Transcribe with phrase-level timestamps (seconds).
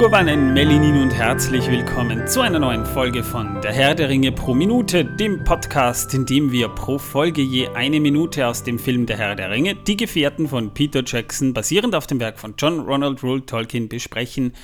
[0.00, 4.54] Megowannen, Melinin und herzlich willkommen zu einer neuen Folge von Der Herr der Ringe pro
[4.54, 9.18] Minute, dem Podcast, in dem wir pro Folge je eine Minute aus dem Film Der
[9.18, 13.22] Herr der Ringe, Die Gefährten von Peter Jackson, basierend auf dem Werk von John Ronald
[13.22, 14.54] Rule Tolkien, besprechen.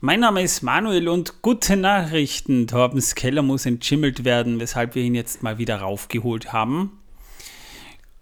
[0.00, 2.66] Mein Name ist Manuel und gute Nachrichten.
[2.66, 7.03] Torbens Keller muss entschimmelt werden, weshalb wir ihn jetzt mal wieder raufgeholt haben.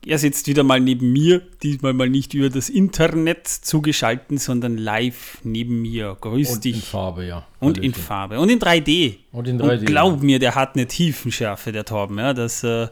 [0.05, 5.39] Er sitzt wieder mal neben mir, diesmal mal nicht über das Internet zugeschaltet, sondern live
[5.45, 6.17] neben mir.
[6.21, 6.77] Grüß Und dich.
[6.77, 7.47] in Farbe, ja.
[7.61, 8.03] Und in Hallöchen.
[8.03, 8.41] Farbe.
[8.41, 9.19] Und in 3D.
[9.31, 12.19] Und in 3D, Und glaub mir, der hat eine Tiefenschärfe, der Torben.
[12.19, 12.89] Ja, das, äh,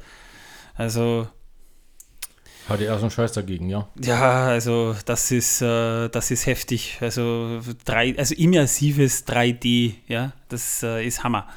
[0.77, 1.27] also,
[2.69, 3.89] Hatte er so einen Scheiß dagegen, ja.
[4.01, 6.99] ja, also, das ist, äh, das ist heftig.
[7.01, 11.49] Also, drei, also immersives 3D, ja, das äh, ist Hammer.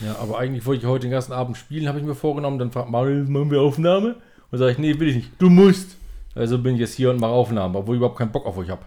[0.00, 2.58] Ja, aber eigentlich wollte ich heute den ganzen Abend spielen, habe ich mir vorgenommen.
[2.58, 4.16] Dann fragt Mario, machen wir Aufnahme?
[4.50, 5.30] Und sage ich, nee, will ich nicht.
[5.38, 5.96] Du musst.
[6.34, 8.70] Also bin ich jetzt hier und mache Aufnahmen, obwohl ich überhaupt keinen Bock auf euch
[8.70, 8.82] habe.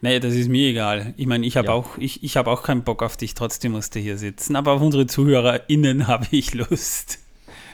[0.00, 1.12] Naja, das ist mir egal.
[1.16, 1.74] Ich meine, ich habe Ja.
[1.74, 4.54] auch, ich, ich hab auch keinen Bock auf dich, trotzdem musst du hier sitzen.
[4.56, 7.18] Aber auf unsere ZuhörerInnen habe ich Lust.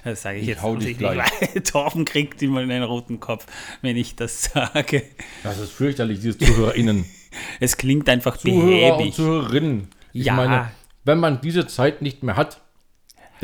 [0.05, 1.23] Das sage ich, Ich jetzt hau dich weil
[1.65, 3.47] Torben kriegt immer einen roten Kopf,
[3.81, 5.03] wenn ich das sage.
[5.43, 7.05] Das ist fürchterlich, diese ZuhörerInnen.
[7.59, 9.15] Es klingt einfach Zuhörer und behäbig.
[9.17, 9.89] Zuhörerinnen.
[10.13, 10.35] Ich Ja.
[10.35, 10.71] meine,
[11.05, 12.61] wenn man diese Zeit nicht mehr hat,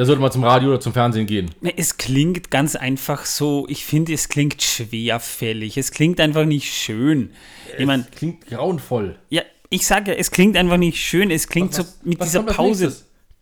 [0.01, 1.51] dann sollte man zum Radio oder zum Fernsehen gehen.
[1.61, 5.77] Ne, Es klingt ganz einfach so, ich finde, es klingt schwerfällig.
[5.77, 7.33] Es klingt einfach nicht schön.
[7.77, 9.19] Ich Es klingt grauenvoll.
[9.29, 11.31] ja, ich sage ja, es klingt einfach nicht schön.
[11.31, 12.97] Es klingt so mit was dieser Pause.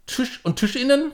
[0.08, 1.12] Tisch und TischInnen?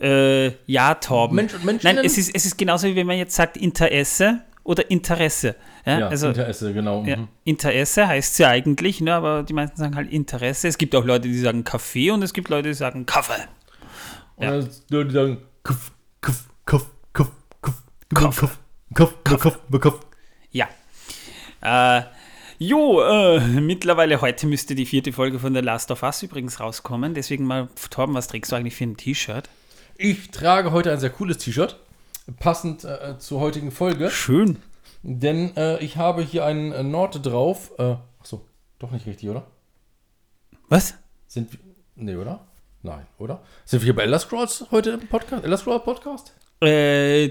[0.00, 1.36] Äh, ja, Torben.
[1.36, 1.96] Mensch und Menschinnen?
[1.96, 5.54] Nein, es ist, es ist genauso wie wenn man jetzt sagt Interesse oder Interesse.
[5.84, 7.04] Ja, Ja, also Interesse, genau.
[7.04, 7.28] ja, mhm.
[7.44, 10.66] Interesse heißt ja eigentlich, ne, aber die meisten sagen halt Interesse.
[10.66, 13.46] Es gibt auch Leute, die sagen Kaffee und es gibt Leute, die sagen Kaffee.
[14.36, 14.50] Und Ja.
[14.58, 17.30] dann Leute sagen, Kuff, Kuff, Kuff, Kuff,
[17.62, 17.82] Kuff,
[18.14, 18.58] Kuff,
[18.94, 20.00] Kuff, Kuff, Kuff, Kuff.
[20.50, 20.68] Ja.
[21.62, 22.02] Äh,
[22.58, 27.14] jo, äh, mittlerweile heute müsste die vierte Folge von The Last of Us übrigens rauskommen.
[27.14, 29.48] Deswegen mal, Torben, was trägst du eigentlich für ein T-Shirt?
[29.96, 31.78] Ich trage heute ein sehr cooles T-Shirt,
[32.40, 34.58] passend äh, zur heutigen Folge, Schön.
[35.02, 37.72] denn äh, ich habe hier einen äh, Nord drauf.
[37.78, 38.44] Äh, achso,
[38.80, 39.46] doch nicht richtig, oder?
[40.68, 40.94] Was?
[41.28, 41.60] Sind wir.
[41.96, 42.44] Nee, oder?
[42.84, 43.40] Nein, oder?
[43.64, 45.42] Sind wir hier bei Elder Scrolls heute im Podcast?
[45.42, 46.34] Elder Scrolls Podcast?
[46.60, 47.30] Äh,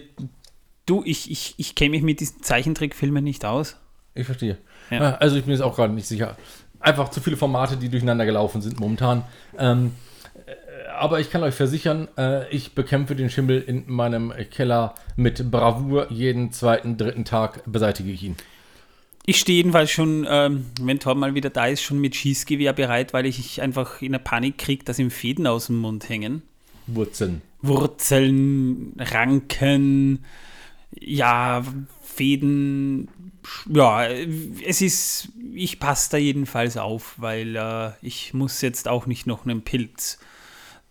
[0.87, 3.77] du, ich, ich, ich kenne mich mit diesen Zeichentrickfilmen nicht aus.
[4.15, 4.57] Ich verstehe.
[4.89, 5.11] Ja.
[5.11, 6.35] Ah, Also ich bin jetzt auch gerade nicht sicher.
[6.79, 9.25] Einfach zu viele Formate, die durcheinander gelaufen sind momentan.
[9.59, 9.91] Ähm,
[10.47, 15.51] äh, aber ich kann euch versichern, äh, ich bekämpfe den Schimmel in meinem Keller mit
[15.51, 16.11] Bravour.
[16.11, 18.37] Jeden zweiten, dritten Tag beseitige ich ihn.
[19.25, 23.13] Ich stehe jedenfalls schon, ähm, wenn Torben mal wieder da ist, schon mit Schießgewehr bereit,
[23.13, 26.41] weil ich einfach in der Panik kriege, dass ihm Fäden aus dem Mund hängen.
[26.87, 27.41] Wurzeln.
[27.61, 30.25] Wurzeln, Ranken,
[30.99, 31.63] ja,
[32.03, 33.07] Fäden.
[33.69, 39.25] Ja, es ist, ich passe da jedenfalls auf, weil äh, ich muss jetzt auch nicht
[39.25, 40.19] noch einen Pilz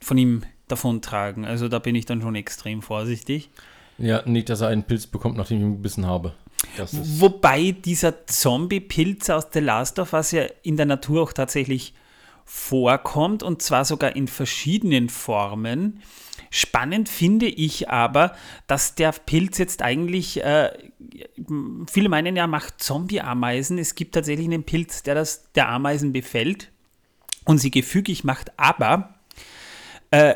[0.01, 1.45] von ihm davontragen.
[1.45, 3.51] Also da bin ich dann schon extrem vorsichtig.
[3.99, 6.35] Ja, nicht, dass er einen Pilz bekommt, nachdem ich ihn gebissen habe.
[6.91, 11.95] Wobei dieser Zombie-Pilz aus The Last of Us ja in der Natur auch tatsächlich
[12.45, 16.03] vorkommt und zwar sogar in verschiedenen Formen.
[16.51, 18.35] Spannend finde ich aber,
[18.67, 20.71] dass der Pilz jetzt eigentlich, äh,
[21.91, 23.79] viele meinen ja, macht Zombie-Ameisen.
[23.79, 26.71] Es gibt tatsächlich einen Pilz, der das der Ameisen befällt
[27.45, 29.15] und sie gefügig macht, aber
[30.11, 30.35] äh,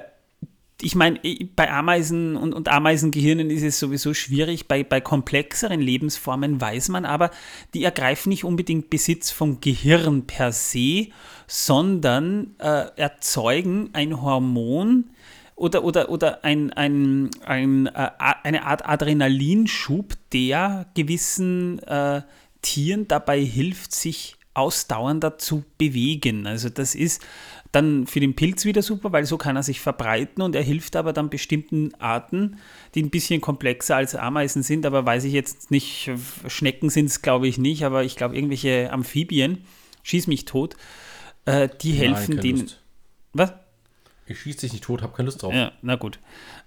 [0.83, 1.19] ich meine,
[1.55, 4.69] bei Ameisen und, und Ameisengehirnen ist es sowieso schwierig.
[4.69, 7.31] Bei, bei komplexeren Lebensformen weiß man aber,
[7.73, 11.09] die ergreifen nicht unbedingt Besitz vom Gehirn per se,
[11.47, 15.11] sondern äh, erzeugen ein Hormon
[15.55, 18.11] oder, oder, oder ein, ein, ein, äh,
[18.43, 22.21] eine Art Adrenalinschub, der gewissen äh,
[22.61, 26.47] Tieren dabei hilft, sich ausdauernder zu bewegen.
[26.47, 27.23] Also das ist
[27.77, 30.97] dann für den Pilz wieder super, weil so kann er sich verbreiten und er hilft
[30.97, 32.57] aber dann bestimmten Arten,
[32.95, 36.11] die ein bisschen komplexer als Ameisen sind, aber weiß ich jetzt nicht,
[36.49, 39.65] Schnecken sind es glaube ich nicht, aber ich glaube irgendwelche Amphibien,
[40.05, 40.77] schieß mich tot,
[41.45, 42.61] äh, die helfen keine denen.
[42.63, 42.83] Lust.
[43.35, 43.53] Was?
[44.27, 45.55] Ich schieße dich nicht tot, habe keine Lust drauf.
[45.55, 46.19] Ja, na gut.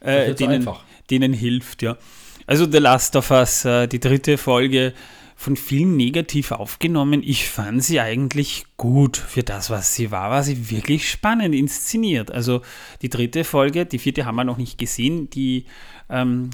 [0.01, 0.83] Äh, denen, einfach.
[1.09, 1.97] denen hilft, ja.
[2.45, 4.93] Also The Last of Us, äh, die dritte Folge,
[5.39, 7.23] von vielen negativ aufgenommen.
[7.23, 10.31] Ich fand sie eigentlich gut für das, was sie war.
[10.31, 12.29] War sie wirklich spannend inszeniert.
[12.29, 12.61] Also
[13.01, 15.29] die dritte Folge, die vierte haben wir noch nicht gesehen.
[15.29, 15.63] Die
[16.09, 16.49] ähm,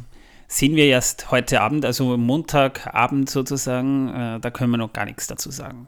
[0.47, 4.09] sehen wir erst heute Abend, also Montagabend sozusagen.
[4.09, 5.87] Äh, da können wir noch gar nichts dazu sagen.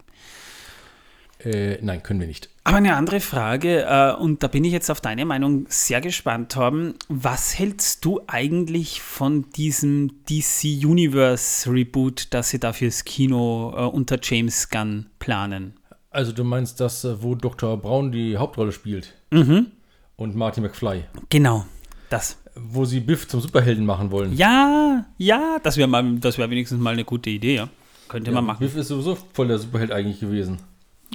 [1.44, 2.50] Äh, nein, können wir nicht.
[2.64, 6.52] Aber eine andere Frage, äh, und da bin ich jetzt auf deine Meinung sehr gespannt,
[6.52, 6.96] Torben.
[7.10, 13.82] Was hältst du eigentlich von diesem DC Universe Reboot, das sie da fürs Kino äh,
[13.84, 15.74] unter James Gunn planen?
[16.10, 17.78] Also du meinst das, äh, wo Dr.
[17.78, 19.68] Braun die Hauptrolle spielt Mhm,
[20.16, 21.66] und Marty McFly, genau,
[22.10, 22.38] das.
[22.56, 24.36] wo sie Biff zum Superhelden machen wollen.
[24.36, 25.90] Ja, ja, das wäre
[26.38, 27.70] wäre wenigstens mal eine gute Idee, ja.
[28.08, 28.60] Könnte man machen.
[28.60, 30.58] Biff ist sowieso voll der Superheld eigentlich gewesen.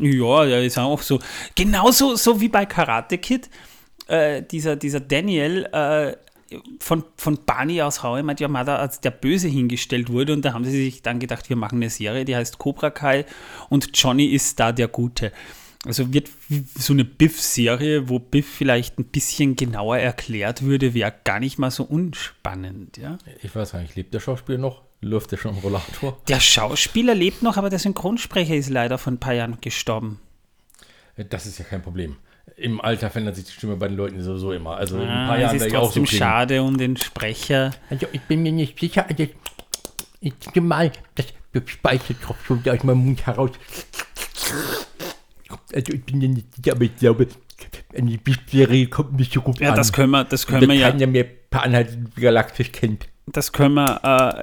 [0.00, 1.18] Ja, der ist auch so.
[1.54, 3.50] Genauso so wie bei Karate Kid.
[4.08, 6.16] Äh, dieser, dieser Daniel äh,
[6.80, 10.44] von, von Barney aus How I Met Your Mother als der Böse hingestellt wurde und
[10.44, 13.24] da haben sie sich dann gedacht, wir machen eine Serie, die heißt Cobra Kai
[13.68, 15.32] und Johnny ist da der Gute.
[15.84, 16.28] Also wird
[16.78, 21.72] so eine Biff-Serie, wo Biff vielleicht ein bisschen genauer erklärt würde, wäre gar nicht mal
[21.72, 23.18] so unspannend, ja.
[23.42, 24.82] Ich weiß gar nicht, lebt der Schauspieler noch?
[25.00, 26.20] Läuft der schon im Rollator?
[26.28, 30.20] Der Schauspieler lebt noch, aber der Synchronsprecher ist leider vor ein paar Jahren gestorben.
[31.30, 32.16] Das ist ja kein Problem.
[32.56, 34.76] Im Alter verändert sich die Stimme bei den Leuten sowieso immer.
[34.76, 37.72] Also in ein Ah, paar Jahren ist werde ich auch so schade um den Sprecher.
[37.90, 39.26] Also ich bin mir nicht sicher, also
[40.20, 41.26] ich denke mal, das
[41.66, 43.50] Speichertropfen aus meinem Mund heraus.
[45.74, 47.26] Also ich bin mir nicht sicher, aber ich glaube,
[47.96, 48.18] eine
[48.50, 49.76] Serie kommt nicht so gut Ja, an.
[49.76, 53.08] das können wir, das können wir da ja, keiner mehr Anhalt Galaktisch kennt.
[53.26, 54.00] das können wir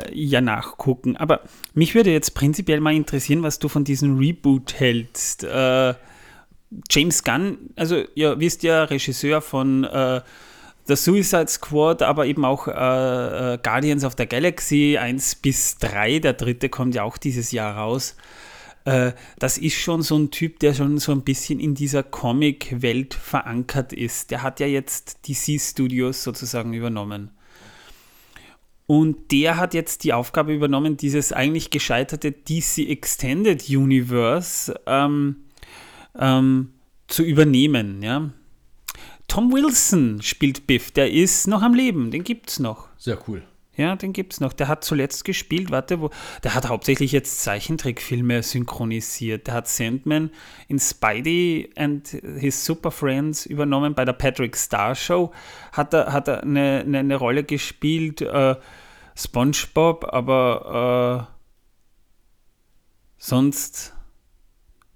[0.07, 1.17] äh, ja nachgucken.
[1.17, 1.41] Aber
[1.73, 5.43] mich würde jetzt prinzipiell mal interessieren, was du von diesem Reboot hältst.
[5.43, 5.93] Äh,
[6.91, 10.21] James Gunn, also ihr wisst ja, Regisseur von äh,
[10.85, 16.19] The Suicide Squad, aber eben auch äh, äh, Guardians of the Galaxy 1 bis 3,
[16.19, 18.15] der dritte kommt ja auch dieses Jahr raus.
[18.89, 23.13] Äh, das ist schon so ein Typ, der schon so ein bisschen in dieser Comic-Welt
[23.13, 24.31] verankert ist.
[24.31, 27.29] Der hat ja jetzt DC Studios sozusagen übernommen.
[28.87, 35.35] Und der hat jetzt die Aufgabe übernommen, dieses eigentlich gescheiterte DC Extended Universe ähm,
[36.17, 36.73] ähm,
[37.07, 38.01] zu übernehmen.
[38.01, 38.31] Ja?
[39.27, 42.87] Tom Wilson spielt Biff, der ist noch am Leben, den gibt es noch.
[42.97, 43.43] Sehr cool.
[43.79, 44.51] Ja, den gibt es noch.
[44.51, 46.09] Der hat zuletzt gespielt, warte, wo,
[46.43, 49.47] der hat hauptsächlich jetzt Zeichentrickfilme synchronisiert.
[49.47, 50.31] Der hat Sandman
[50.67, 53.93] in Spidey and His Super Friends übernommen.
[53.93, 55.31] Bei der Patrick Star Show
[55.71, 58.19] hat er, hat er eine, eine, eine Rolle gespielt.
[58.19, 58.57] Äh,
[59.15, 61.33] SpongeBob, aber äh,
[63.17, 63.95] sonst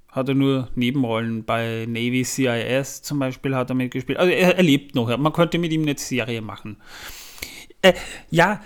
[0.09, 1.45] hat er nur Nebenrollen.
[1.45, 4.19] Bei Navy CIS zum Beispiel hat er mitgespielt.
[4.19, 5.15] Also er, er lebt noch.
[5.17, 6.75] Man könnte mit ihm eine Serie machen.
[7.83, 7.93] Äh,
[8.31, 8.61] ja,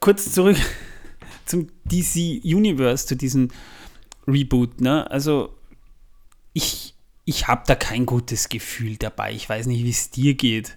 [0.00, 0.58] kurz zurück
[1.46, 3.48] zum DC Universe, zu diesem
[4.26, 4.80] Reboot.
[4.80, 5.10] Ne?
[5.10, 5.54] Also
[6.52, 6.94] ich,
[7.24, 9.32] ich habe da kein gutes Gefühl dabei.
[9.32, 10.76] Ich weiß nicht, wie es dir geht.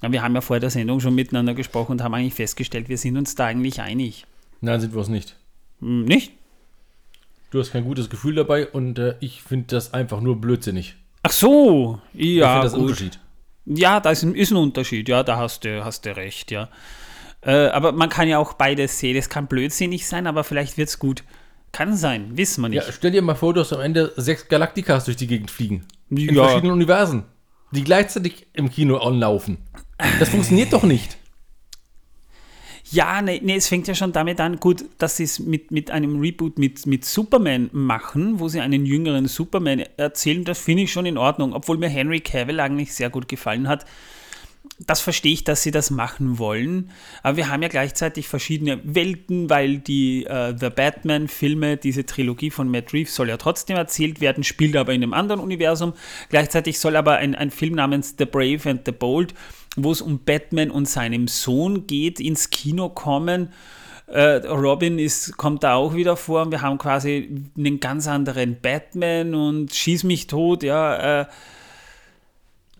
[0.00, 2.98] Aber wir haben ja vor der Sendung schon miteinander gesprochen und haben eigentlich festgestellt, wir
[2.98, 4.26] sind uns da eigentlich einig.
[4.62, 5.36] Nein, sind wir es nicht.
[5.80, 6.32] Hm, Nicht?
[7.50, 10.94] Du hast kein gutes Gefühl dabei und äh, ich finde das einfach nur blödsinnig.
[11.24, 12.52] Ach so, ich ja.
[12.52, 12.90] finde das ein gut.
[12.90, 13.18] Unterschied.
[13.66, 16.68] Ja, da ist ein, ist ein Unterschied, ja, da hast du, hast du recht, ja.
[17.42, 19.16] Äh, aber man kann ja auch beides sehen.
[19.16, 21.24] Es kann blödsinnig sein, aber vielleicht wird es gut.
[21.72, 22.94] Kann sein, wissen wir Ja, nicht.
[22.94, 25.86] stell dir mal vor, du hast am Ende sechs Galaktikas durch die Gegend fliegen.
[26.10, 26.42] In Ja.
[26.44, 27.24] verschiedenen Universen,
[27.70, 29.58] die gleichzeitig im Kino anlaufen.
[30.18, 31.16] Das funktioniert doch nicht.
[32.90, 35.92] Ja, nee, nee, es fängt ja schon damit an, gut, dass sie es mit, mit
[35.92, 40.92] einem Reboot mit, mit Superman machen, wo sie einen jüngeren Superman erzählen, das finde ich
[40.92, 43.84] schon in Ordnung, obwohl mir Henry Cavill eigentlich sehr gut gefallen hat.
[44.86, 46.90] Das verstehe ich, dass sie das machen wollen,
[47.22, 52.70] aber wir haben ja gleichzeitig verschiedene Welten, weil die äh, The Batman-Filme, diese Trilogie von
[52.70, 55.92] Matt Reeves soll ja trotzdem erzählt werden, spielt aber in einem anderen Universum.
[56.30, 59.34] Gleichzeitig soll aber ein, ein Film namens The Brave and the Bold,
[59.76, 63.52] wo es um Batman und seinem Sohn geht, ins Kino kommen.
[64.06, 68.60] Äh, Robin ist, kommt da auch wieder vor und wir haben quasi einen ganz anderen
[68.60, 71.20] Batman und schieß mich tot, ja.
[71.20, 71.26] Äh,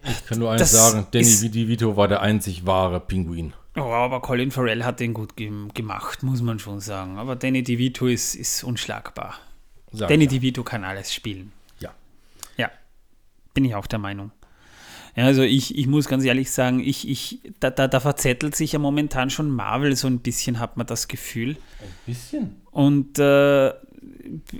[0.04, 3.52] Ich kann nur eins Das sagen, Danny DeVito war der einzig wahre Pinguin.
[3.76, 7.19] Oh, aber Colin Farrell hat den gut gem- gemacht, muss man schon sagen.
[7.19, 9.38] Aber Danny DeVito ist, ist unschlagbar.
[9.92, 10.30] Sag Danny ja.
[10.30, 11.52] DeVito kann alles spielen.
[11.78, 11.90] Ja.
[12.57, 12.71] Ja,
[13.54, 14.33] bin ich auch der Meinung.
[15.16, 18.73] Ja, also ich, ich muss ganz ehrlich sagen, ich, ich, da, da, da verzettelt sich
[18.73, 21.57] ja momentan schon Marvel so ein bisschen, hat man das Gefühl.
[21.80, 22.57] Ein bisschen.
[22.71, 23.73] Und äh,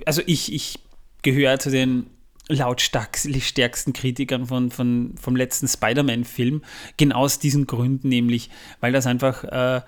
[0.05, 0.79] also ich, ich
[1.21, 2.07] gehöre zu den
[2.47, 6.63] lautstarksten Kritikern von, von, vom letzten Spider-Man-Film,
[6.97, 9.81] genau aus diesen Gründen nämlich, weil das einfach äh,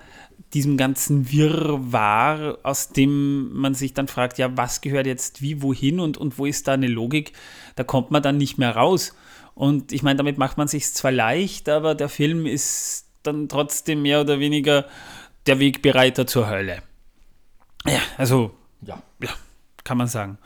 [0.52, 6.00] diesem ganzen Wirrwarr, aus dem man sich dann fragt, ja, was gehört jetzt wie, wohin
[6.00, 7.32] und, und wo ist da eine Logik,
[7.76, 9.14] da kommt man dann nicht mehr raus.
[9.54, 14.02] Und ich meine, damit macht man sich zwar leicht, aber der Film ist dann trotzdem
[14.02, 14.86] mehr oder weniger
[15.46, 16.82] der Wegbereiter zur Hölle.
[17.86, 19.02] Ja, also Ja.
[19.22, 19.30] ja,
[19.84, 20.38] kann man sagen.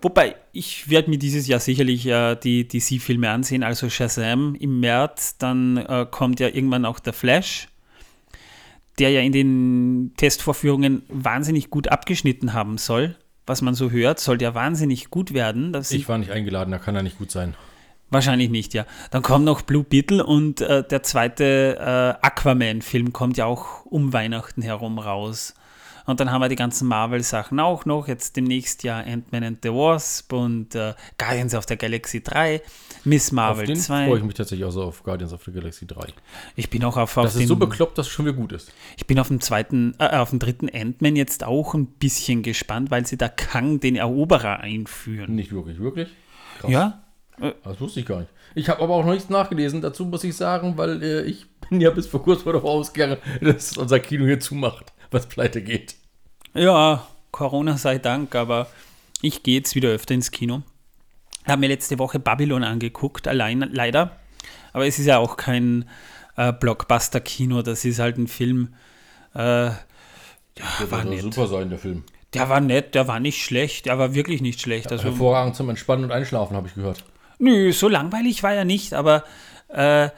[0.00, 5.36] Wobei, ich werde mir dieses Jahr sicherlich äh, die DC-Filme ansehen, also Shazam im März,
[5.38, 7.68] dann äh, kommt ja irgendwann auch der Flash,
[8.98, 13.16] der ja in den Testvorführungen wahnsinnig gut abgeschnitten haben soll.
[13.46, 15.76] was man so hört, soll ja wahnsinnig gut werden.
[15.90, 17.54] Ich war nicht eingeladen, da kann er nicht gut sein.
[18.10, 18.86] Wahrscheinlich nicht, ja.
[19.10, 24.12] Dann kommt noch Blue Beetle und äh, der zweite äh, Aquaman-Film kommt ja auch um
[24.12, 25.54] Weihnachten herum raus.
[26.06, 28.08] Und dann haben wir die ganzen Marvel-Sachen auch noch.
[28.08, 32.60] Jetzt demnächst ja Ant-Man and the Wasp und äh, Guardians of the Galaxy 3,
[33.04, 34.06] Miss Auf Marvel den 2.
[34.06, 36.08] freue ich mich tatsächlich auch so auf Guardians of the Galaxy 3.
[36.56, 38.52] Ich bin auch auf, auf Das ist den, so bekloppt, dass es schon wieder gut
[38.52, 38.72] ist.
[38.96, 42.90] ich bin auf dem zweiten, äh, auf dem dritten Ant-Man jetzt auch ein bisschen gespannt,
[42.90, 45.34] weil sie da Kang, den Eroberer, einführen.
[45.34, 46.08] Nicht wirklich, wirklich?
[46.60, 46.70] Krass.
[46.70, 47.02] Ja,
[47.64, 48.30] Das wusste ich gar nicht.
[48.54, 49.80] Ich habe aber auch noch nichts nachgelesen.
[49.80, 53.76] Dazu muss ich sagen, weil äh, ich bin ja bis vor kurzem davon ausgegangen, dass
[53.76, 55.94] unser Kino hier zumacht, was pleite geht.
[56.54, 58.68] Ja, Corona sei Dank, aber
[59.22, 60.62] ich gehe jetzt wieder öfter ins Kino.
[61.46, 64.16] Habe mir letzte Woche Babylon angeguckt, allein leider.
[64.72, 65.88] Aber es ist ja auch kein
[66.36, 68.74] äh, Blockbuster-Kino, das ist halt ein Film.
[69.34, 69.74] Äh, ja,
[70.80, 71.22] Der war nett.
[71.22, 72.04] super sein, der Film.
[72.32, 74.90] Der war nett, der war nicht schlecht, der war wirklich nicht schlecht.
[74.90, 77.04] Also, Hervorragend zum Entspannen und Einschlafen, habe ich gehört.
[77.38, 79.24] Nö, so langweilig war er nicht, aber
[79.68, 80.08] äh,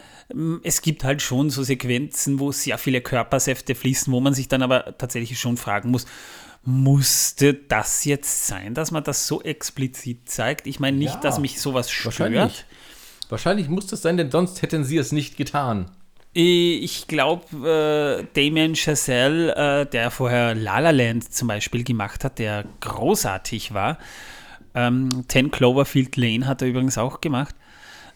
[0.64, 4.62] es gibt halt schon so Sequenzen, wo sehr viele Körpersäfte fließen, wo man sich dann
[4.62, 6.06] aber tatsächlich schon fragen muss,
[6.64, 10.66] musste das jetzt sein, dass man das so explizit zeigt?
[10.66, 12.18] Ich meine nicht, Ja, dass mich sowas stört.
[12.18, 12.64] Wahrscheinlich.
[13.28, 15.90] Wahrscheinlich muss das sein, denn sonst hätten sie es nicht getan.
[16.34, 22.24] Äh, Ich glaube, äh, Damien Chazelle, äh, der vorher La La Land zum Beispiel gemacht
[22.24, 23.98] hat, der großartig war,
[24.74, 27.54] ähm, 10 Cloverfield Lane hat er übrigens auch gemacht,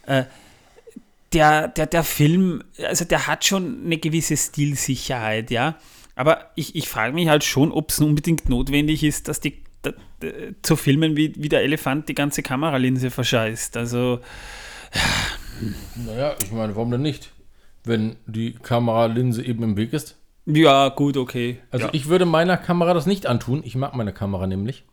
[0.07, 0.25] äh,
[1.33, 5.77] der, der, der Film, also der hat schon eine gewisse Stilsicherheit, ja,
[6.17, 9.93] aber ich, ich frage mich halt schon, ob es unbedingt notwendig ist, dass die da,
[10.21, 10.29] da,
[10.63, 13.77] zu filmen, wie, wie der Elefant die ganze Kameralinse verscheißt.
[13.77, 14.21] Also,
[15.95, 17.33] Naja, ich meine, warum denn nicht?
[17.85, 20.19] Wenn die Kameralinse eben im Weg ist.
[20.47, 21.59] ja, gut, okay.
[21.71, 21.93] Also ja.
[21.95, 23.63] ich würde meiner Kamera das nicht antun.
[23.65, 24.85] Ich mag meine Kamera nämlich.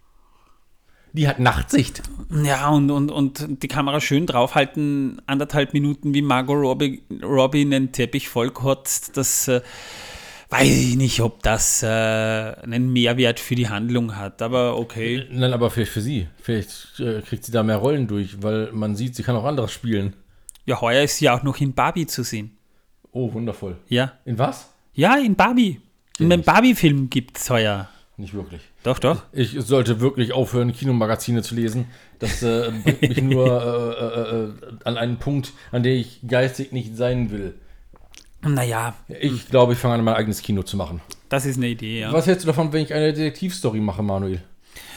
[1.18, 2.04] Die hat Nachtsicht.
[2.44, 7.92] Ja, und, und, und die Kamera schön draufhalten, anderthalb Minuten wie Margot Robbie, Robbie einen
[7.92, 9.62] Teppich vollkotzt, das äh,
[10.50, 15.26] weiß ich nicht, ob das äh, einen Mehrwert für die Handlung hat, aber okay.
[15.32, 16.28] Nein, aber vielleicht für sie.
[16.42, 19.72] Vielleicht äh, kriegt sie da mehr Rollen durch, weil man sieht, sie kann auch anderes
[19.72, 20.16] spielen.
[20.66, 22.58] Ja, heuer ist sie auch noch in Barbie zu sehen.
[23.12, 23.78] Oh, wundervoll.
[23.88, 24.70] Ja, In was?
[24.94, 25.80] ja, in Barbie.
[26.20, 27.88] In dem Barbie-Film gibt es heuer.
[28.20, 28.62] Nicht wirklich.
[28.84, 29.24] Doch, doch.
[29.32, 31.86] Ich sollte wirklich aufhören, Kinomagazine zu lesen.
[32.18, 33.46] Das äh, bringt mich nur
[34.02, 34.54] äh, äh, äh,
[34.86, 37.54] an einen Punkt, an dem ich geistig nicht sein will.
[38.42, 41.02] Naja, Ich glaube, ich fange an, mein eigenes Kino zu machen.
[41.30, 42.12] das ist eine Idee, ja.
[42.14, 44.42] Was hältst du davon, wenn ich eine Detektivstory mache, Manuel?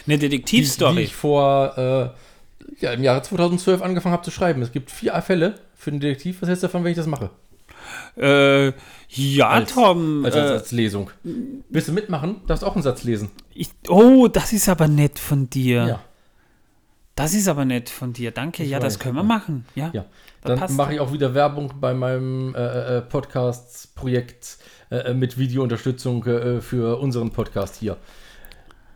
[0.06, 1.02] Eine Die, die Detektivstory.
[1.02, 2.10] ich vor äh,
[2.80, 4.62] ja, im Jahre 2012 angefangen habe zu schreiben.
[4.62, 6.40] Es gibt vier Fälle für einen Detektiv.
[6.40, 7.30] Was hältst du davon, wenn ich das mache?
[8.16, 8.72] Äh,
[9.08, 10.24] ja, Als- Tom.
[10.24, 11.10] Als, äh, als, als Lesung.
[11.68, 12.42] Willst du mitmachen?
[12.46, 13.30] Darfst auch einen Satz lesen.
[13.54, 15.86] ich, oh, das ist aber nett von dir.
[15.86, 16.00] Ja.
[17.16, 18.30] Das ist aber nett von dir.
[18.30, 18.62] Danke.
[18.62, 19.26] Ich ja, das können wir ja.
[19.28, 19.66] machen.
[19.74, 19.90] Ja.
[19.92, 20.06] Ja.
[20.42, 24.56] Dann mache ich auch wieder Werbung bei meinem äh, äh, Podcast-Projekt
[24.90, 27.98] äh, mit Videounterstützung äh, für unseren Podcast hier.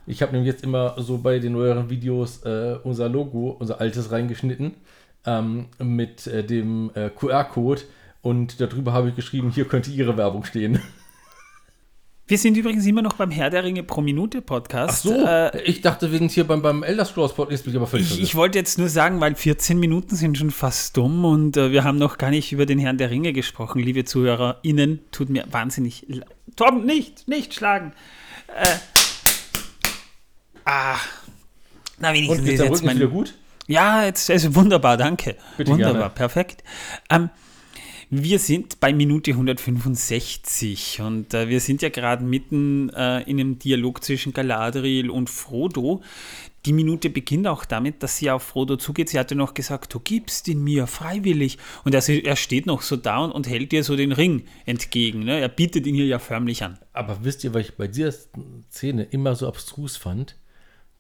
[0.07, 4.11] Ich habe nämlich jetzt immer so bei den neueren Videos äh, unser Logo, unser altes
[4.11, 4.75] reingeschnitten
[5.27, 7.83] ähm, mit äh, dem äh, QR-Code
[8.25, 10.81] und darüber habe ich geschrieben, hier könnte Ihre Werbung stehen.
[12.27, 15.07] Wir sind übrigens immer noch beim Herr der Ringe pro Minute Podcast.
[15.07, 17.77] Ach so, Äh, ich dachte, wir sind hier beim, beim Elder Scrolls Podcast, bin ich
[17.77, 21.27] aber völlig ich, ich wollte jetzt nur sagen, weil 14 Minuten sind schon fast dumm
[21.27, 25.01] und äh, wir haben noch gar nicht über den Herrn der Ringe gesprochen, liebe ZuhörerInnen.
[25.13, 26.07] Tut mir wahnsinnig.
[26.09, 26.25] le-
[26.57, 27.93] Tom, nicht, nicht schlagen.
[28.57, 28.67] Äh,
[30.65, 30.97] ah.
[31.99, 33.35] Na, wenigstens Und geht's ist jetzt mein, wieder gut?
[33.67, 35.37] Ja, jetzt also wunderbar, danke.
[35.59, 36.15] Bitte wunderbar, gerne.
[36.15, 36.65] perfekt.
[37.11, 37.29] Ähm,
[38.11, 43.59] wir sind bei Minute 165 und äh, wir sind ja gerade mitten äh, in einem
[43.59, 46.03] Dialog zwischen Galadriel und Frodo.
[46.67, 49.11] Die Minute beginnt auch damit, dass sie auf Frodo zugeht.
[49.11, 51.59] Sie hatte noch gesagt, du gibst ihn mir freiwillig.
[51.85, 55.25] Und er, er steht noch so da und, und hält ihr so den Ring entgegen.
[55.25, 55.41] Ne?
[55.41, 56.79] Er bietet ihn ihr ja förmlich an.
[56.95, 58.13] Aber wisst ihr, was ich bei dieser
[58.71, 60.37] Szene immer so abstrus fand?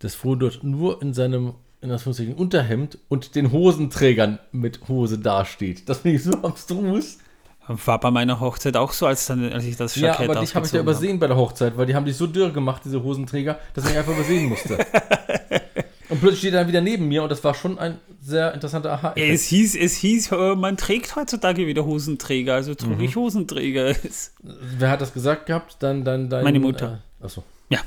[0.01, 5.89] Dass Frodo nur in seinem in Anführungszeichen Unterhemd und den Hosenträgern mit Hose dasteht.
[5.89, 7.19] Das finde ich so abstrus.
[7.67, 10.55] War bei meiner Hochzeit auch so, als, dann, als ich das Ja, Jackett aber dich
[10.55, 13.03] habe ich ja übersehen bei der Hochzeit, weil die haben dich so dürr gemacht, diese
[13.03, 14.77] Hosenträger, dass ich einfach übersehen musste.
[16.09, 18.93] und plötzlich steht er dann wieder neben mir und das war schon ein sehr interessanter
[18.93, 23.95] aha Es hieß, es hieß, äh, man trägt heutzutage wieder Hosenträger, also trug ich Hosenträger.
[24.43, 25.77] Wer hat das gesagt gehabt?
[25.81, 27.01] Dein, dein, dein, Meine Mutter.
[27.21, 27.45] Äh, achso.
[27.69, 27.81] Ja.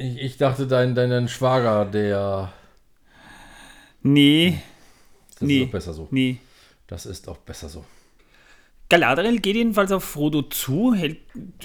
[0.00, 2.52] Ich, ich dachte, dein, dein, dein Schwager, der.
[4.02, 4.58] Nee,
[5.38, 5.58] Das Nee.
[5.60, 6.08] ist doch besser so.
[6.10, 6.36] nee.
[6.86, 7.84] Das ist auch besser so.
[8.88, 11.18] Galadriel geht jedenfalls auf Frodo zu, hält,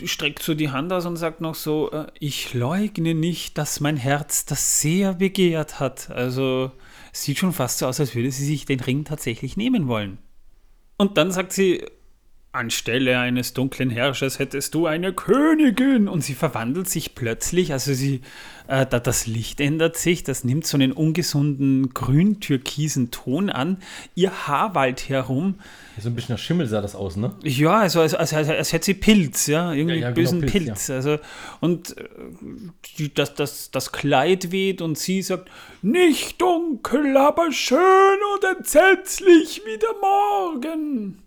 [0.03, 3.97] streckt so die Hand aus und sagt noch so, äh, ich leugne nicht, dass mein
[3.97, 6.11] Herz das sehr begehrt hat.
[6.11, 6.71] Also
[7.11, 10.19] sieht schon fast so aus, als würde sie sich den Ring tatsächlich nehmen wollen.
[10.97, 11.83] Und dann sagt sie,
[12.55, 16.07] anstelle eines dunklen Herrschers hättest du eine Königin.
[16.07, 18.21] Und sie verwandelt sich plötzlich, also sie,
[18.67, 23.77] äh, da das Licht ändert sich, das nimmt so einen ungesunden grün-türkisen Ton an.
[24.15, 25.55] Ihr Haarwald herum,
[25.99, 27.33] So ein bisschen nach Schimmel sah das aus, ne?
[27.43, 30.41] ja, also als, als, als, als hätte sie Pilz, ja, irgendwie Ja, ja, genau, bösen
[30.41, 30.89] Pilz, Pilz.
[30.89, 31.19] Also,
[31.61, 35.49] und äh, das, das, das Kleid weht und sie sagt,
[35.81, 37.79] nicht dunkel, aber schön
[38.33, 41.24] und entsetzlich wie der Morgen.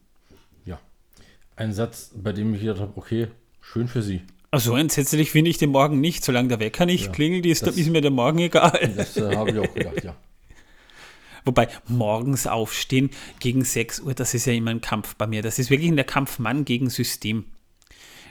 [1.58, 3.28] Ein Satz, bei dem ich gedacht habe, okay,
[3.60, 4.22] schön für sie.
[4.50, 7.76] Also entsetzlich finde ich den Morgen nicht, solange der Wecker nicht Ja, klingelt, ist, das-
[7.76, 8.92] ist mir der Morgen egal.
[8.96, 10.16] Das äh, habe ich auch gedacht, ja.
[11.44, 13.10] Wobei morgens aufstehen
[13.40, 15.42] gegen 6 Uhr, das ist ja immer ein Kampf bei mir.
[15.42, 17.44] Das ist wirklich der Kampf Mann gegen System.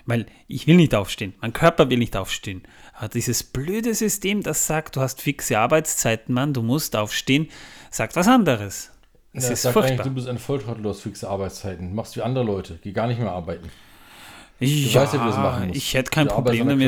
[0.06, 2.64] Weil ich will nicht aufstehen, mein Körper will nicht aufstehen.
[2.94, 7.50] Aber dieses blöde System, das sagt, du hast fixe Arbeitszeiten, Mann, du musst aufstehen,
[7.92, 8.92] sagt was anderes.
[9.38, 10.04] Das Ja, ist eigentlich, furchtbar.
[10.04, 11.94] du bist ein Volltrottel, hast fixe Arbeitszeiten.
[11.94, 13.70] Machst wie andere Leute, geh gar nicht mehr arbeiten.
[14.60, 15.78] Du ja, weißt ja, wie du das machen musst.
[15.78, 16.88] ich hätte kein du Problem an der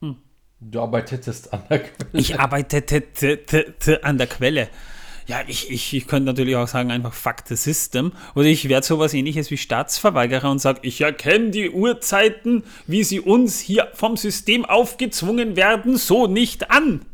[0.00, 0.14] Quelle.
[0.60, 2.10] Du arbeitetest an der Quelle.
[2.12, 4.68] Ich arbeite t- t- t- t- an der Quelle.
[5.26, 8.12] Ja, ich, ich, ich könnte natürlich auch sagen, einfach fuck the system.
[8.34, 13.20] Oder ich werde sowas ähnliches wie Staatsverweigerer und sage, ich erkenne die Uhrzeiten, wie sie
[13.20, 17.04] uns hier vom System aufgezwungen werden, so nicht an.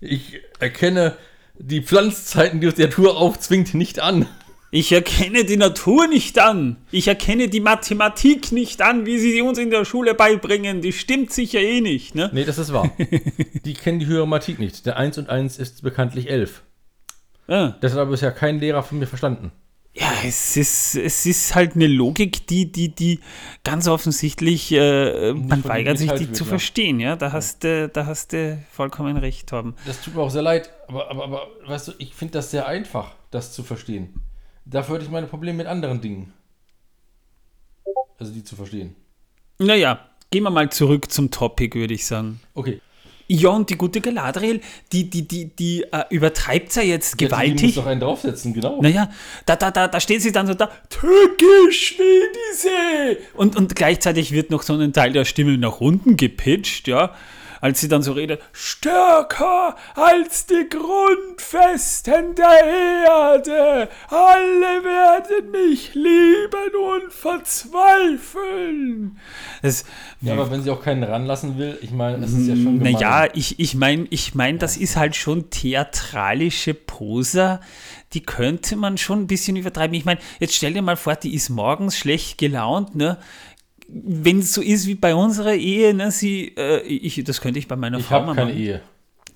[0.00, 1.16] Ich erkenne
[1.60, 4.26] die Pflanzzeiten, die uns die Natur aufzwingt, nicht an.
[4.72, 6.76] Ich erkenne die Natur nicht an.
[6.92, 10.80] Ich erkenne die Mathematik nicht an, wie sie uns in der Schule beibringen.
[10.80, 12.14] Die stimmt sicher eh nicht.
[12.14, 12.30] Ne?
[12.32, 12.90] Nee, das ist wahr.
[13.64, 14.86] die kennen die höhere Mathematik nicht.
[14.86, 16.62] Der 1 und 1 ist bekanntlich 11.
[17.48, 17.76] Ja.
[17.80, 19.50] Das hat aber bisher kein Lehrer von mir verstanden.
[19.92, 23.20] Ja, es ist, es ist halt eine Logik, die, die, die
[23.64, 27.00] ganz offensichtlich, äh, man weigert sich, die zu verstehen.
[27.00, 29.74] Ja, da hast du, da hast du vollkommen recht, Torben.
[29.86, 32.68] Das tut mir auch sehr leid, aber, aber, aber weißt du, ich finde das sehr
[32.68, 34.20] einfach, das zu verstehen.
[34.64, 36.32] Dafür hatte ich meine Probleme mit anderen Dingen.
[38.18, 38.94] Also die zu verstehen.
[39.58, 42.40] Naja, gehen wir mal zurück zum Topic, würde ich sagen.
[42.54, 42.80] Okay.
[43.32, 47.30] Ja, und die gute Galadriel, die, die, die, die äh, übertreibt ja jetzt Die muss
[47.30, 47.74] gewaltig.
[47.76, 48.82] doch einen draufsetzen, genau.
[48.82, 49.08] Naja,
[49.46, 53.20] da, da, da, da steht sie dann so da, tückisch wie diese.
[53.34, 57.14] Und, und gleichzeitig wird noch so ein Teil der Stimme nach unten gepitcht, ja.
[57.60, 62.64] Als sie dann so redet, stärker als die Grundfesten der
[63.04, 63.88] Erde.
[64.08, 69.18] Alle werden mich lieben und verzweifeln.
[69.62, 69.84] Das,
[70.22, 72.92] Ja, aber wenn sie auch keinen ranlassen will, ich meine, es ist ja schon gemein.
[72.94, 77.60] naja, ich, ich meine, ich mein, das ist halt schon theatralische Prosa.
[78.12, 79.94] Die könnte man schon ein bisschen übertreiben.
[79.94, 83.18] Ich meine, jetzt stell dir mal vor, die ist morgens schlecht gelaunt, ne?
[83.92, 87.66] Wenn es so ist wie bei unserer Ehe, ne, sie, äh, ich, das könnte ich
[87.66, 88.62] bei meiner ich Frau mal keine machen.
[88.62, 88.82] Ehe.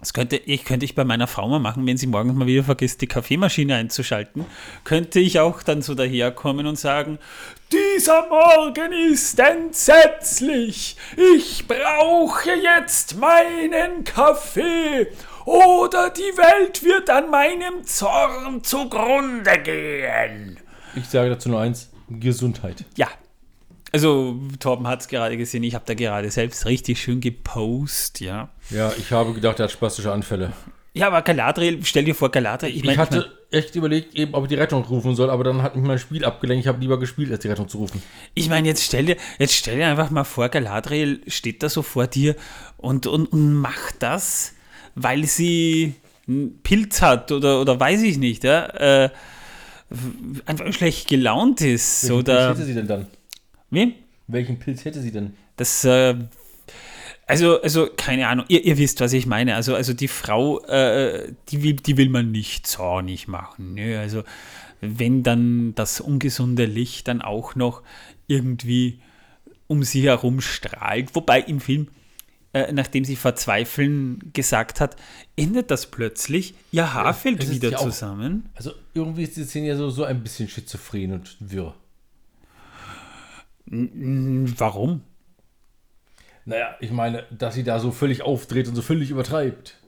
[0.05, 2.63] Das könnte ich, könnte ich bei meiner Frau mal machen, wenn sie morgens mal wieder
[2.63, 4.45] vergisst, die Kaffeemaschine einzuschalten.
[4.85, 7.19] Könnte ich auch dann so daherkommen und sagen,
[7.73, 10.97] dieser Morgen ist entsetzlich.
[11.37, 15.07] Ich brauche jetzt meinen Kaffee.
[15.47, 20.59] Oder die Welt wird an meinem Zorn zugrunde gehen.
[20.97, 22.85] Ich sage dazu nur eins: Gesundheit.
[22.97, 23.09] Ja.
[23.95, 28.49] Also, Torben hat es gerade gesehen, ich habe da gerade selbst richtig schön gepostet, ja.
[28.71, 30.53] Ja, ich habe gedacht, er hat spastische Anfälle.
[30.95, 34.43] Ja, aber Galadriel, stell dir vor, Galadriel, ich Ich, meine, hatte echt überlegt, eben, ob
[34.43, 36.65] ich die Rettung rufen soll, aber dann hat mich mein Spiel abgelenkt.
[36.65, 38.03] Ich habe lieber gespielt, als die Rettung zu rufen.
[38.35, 41.83] Ich meine, jetzt stell dir, jetzt stell dir einfach mal vor, Galadriel steht da so
[41.83, 42.35] vor dir
[42.79, 44.55] und, und, und macht das,
[44.97, 45.95] weil sie
[46.27, 48.65] einen Pilz hat oder, oder weiß ich nicht, ja,
[49.05, 49.11] äh,
[50.47, 52.01] einfach schlecht gelaunt ist.
[52.01, 53.07] Pilz oder hätte sie denn dann?
[53.75, 53.95] Wie?
[54.27, 55.35] Welchen Pilz hätte sie denn?
[55.57, 56.15] Das, äh,
[57.27, 59.55] also, also, keine Ahnung, ihr, ihr wisst, was ich meine.
[59.55, 63.75] Also, also die Frau, äh, die, will, die will man nicht zornig machen.
[63.75, 63.99] Ne?
[63.99, 64.25] Also,
[64.81, 67.83] wenn dann das ungesunde Licht dann auch noch
[68.27, 69.01] irgendwie
[69.67, 71.89] um sie herum strahlt, wobei im Film,
[72.53, 74.97] äh, nachdem sie verzweifeln gesagt hat,
[75.37, 78.51] endet das plötzlich, ihr Haar Ja, fällt wieder ja auch- zusammen.
[78.55, 81.75] Also irgendwie ist die Szene ja so, so ein bisschen schizophren und wirr.
[83.67, 85.03] Warum?
[86.45, 89.79] Naja, ich meine, dass sie da so völlig aufdreht und so völlig übertreibt.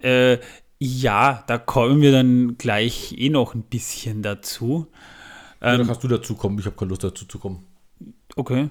[0.00, 0.38] Äh,
[0.78, 4.86] ja, da kommen wir dann gleich eh noch ein bisschen dazu.
[5.60, 6.58] Ja, Ähm, dann kannst du dazu kommen.
[6.60, 7.66] Ich habe keine Lust dazu zu kommen.
[8.36, 8.70] Okay.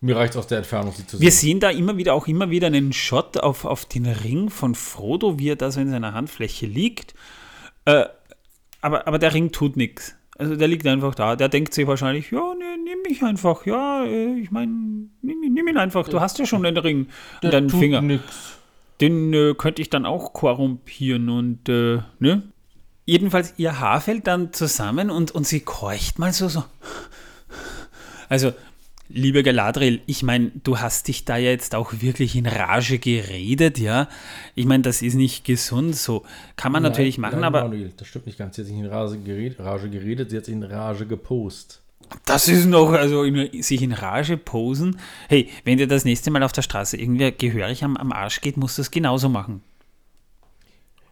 [0.00, 1.38] Mir reicht es aus der Entfernung, sie zu Wir sehen.
[1.50, 5.38] sehen da immer wieder auch immer wieder einen Shot auf, auf den Ring von Frodo,
[5.38, 7.14] wie er da so in seiner Handfläche liegt.
[7.84, 8.06] Äh,
[8.80, 10.16] aber, aber der Ring tut nichts.
[10.36, 11.36] Also der liegt einfach da.
[11.36, 13.66] Der denkt sich wahrscheinlich, ja, nee, nimm mich einfach.
[13.66, 14.72] Ja, äh, ich meine,
[15.22, 16.08] nimm, nimm ihn einfach.
[16.08, 17.06] Du hast ja schon den Ring
[17.42, 18.00] an deinem tut Finger.
[18.02, 18.22] nix.
[19.00, 22.42] Den äh, könnte ich dann auch korrumpieren und, äh, ne?
[23.04, 26.64] Jedenfalls, ihr Haar fällt dann zusammen und, und sie keucht mal so, so.
[28.28, 28.52] Also,
[29.08, 34.08] liebe Galadriel, ich meine, du hast dich da jetzt auch wirklich in Rage geredet, ja?
[34.54, 36.24] Ich meine, das ist nicht gesund, so
[36.56, 38.56] kann man natürlich Nein, machen, nein, aber Manuel, das stimmt nicht ganz.
[38.56, 41.81] Sie hat sich in Rage geredet, Rage geredet, sie hat sich in Rage gepost.
[42.24, 44.98] Das ist noch, also in, sich in Rage posen.
[45.28, 48.56] Hey, wenn dir das nächste Mal auf der Straße irgendwer gehörig am, am Arsch geht,
[48.56, 49.62] musst du es genauso machen.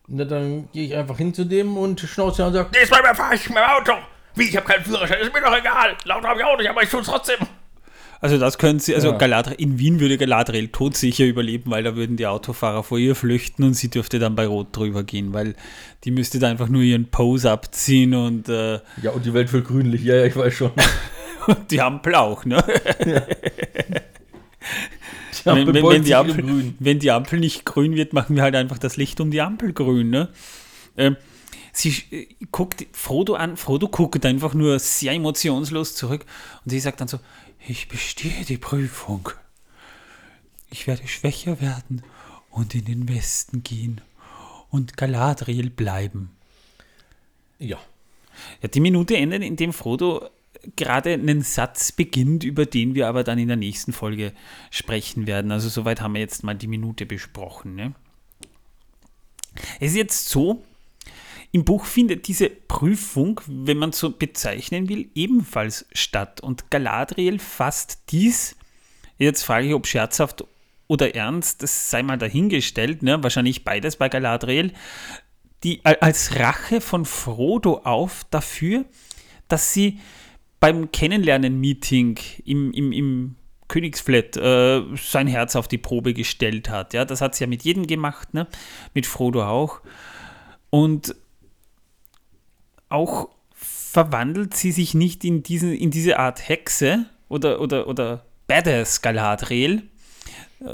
[0.06, 3.34] Na, dann gehe ich einfach hin zu dem und schnauze und sage, Nächstes Mal fahre
[3.34, 3.92] ich mit dem Auto.
[4.34, 5.96] Wie, ich habe keinen Führerschein, ist mir doch egal.
[6.04, 7.38] Laut habe ich auch nicht, aber ich tue es trotzdem.
[8.22, 9.16] Also das können sie, also Ja.
[9.16, 13.64] Galadriel, in Wien würde Galadriel todsicher überleben, weil da würden die Autofahrer vor ihr flüchten
[13.64, 15.54] und sie dürfte dann bei Rot drüber gehen, weil
[16.04, 19.66] die müsste da einfach nur ihren Pose abziehen und, äh, ja, und die Welt wird
[19.66, 20.02] grünlich.
[20.02, 20.72] Ja, ja, ich weiß schon.
[21.46, 22.62] und die Ampel auch, ne?
[25.44, 28.42] Die Ampel wenn, wenn, wenn, die Ampel, wenn die Ampel nicht grün wird, machen wir
[28.42, 30.28] halt einfach das Licht um die Ampel grün, ne?
[30.98, 31.16] Ähm,
[31.72, 36.26] sie äh, guckt Frodo an, Frodo guckt einfach nur sehr emotionslos zurück
[36.64, 37.20] und sie sagt dann so,
[37.66, 39.30] ich bestehe die Prüfung.
[40.70, 42.02] Ich werde schwächer werden
[42.50, 44.00] und in den Westen gehen
[44.70, 46.30] und Galadriel bleiben.
[47.58, 47.78] Ja.
[48.62, 50.30] Ja, die Minute endet, indem Frodo
[50.76, 54.32] gerade einen Satz beginnt, über den wir aber dann in der nächsten Folge
[54.70, 55.52] sprechen werden.
[55.52, 57.74] Also soweit haben wir jetzt mal die Minute besprochen.
[57.74, 57.94] Ne?
[59.80, 60.64] Es ist jetzt so,
[61.52, 66.40] im Buch findet diese Prüfung, wenn man so bezeichnen will, ebenfalls statt.
[66.40, 68.56] Und Galadriel fasst dies,
[69.18, 70.44] jetzt frage ich, ob scherzhaft
[70.86, 73.22] oder ernst, das sei mal dahingestellt, ne?
[73.22, 74.72] wahrscheinlich beides bei Galadriel,
[75.62, 78.84] die als Rache von Frodo auf dafür,
[79.48, 80.00] dass sie
[80.58, 83.36] beim Kennenlernen-Meeting im, im, im
[83.68, 86.92] Königsflat äh, sein Herz auf die Probe gestellt hat.
[86.94, 88.46] Ja, das hat sie ja mit jedem gemacht, ne?
[88.94, 89.80] mit Frodo auch.
[90.70, 91.14] Und
[92.90, 99.02] auch verwandelt sie sich nicht in, diesen, in diese Art Hexe oder, oder, oder Badass
[99.02, 99.82] Galadriel,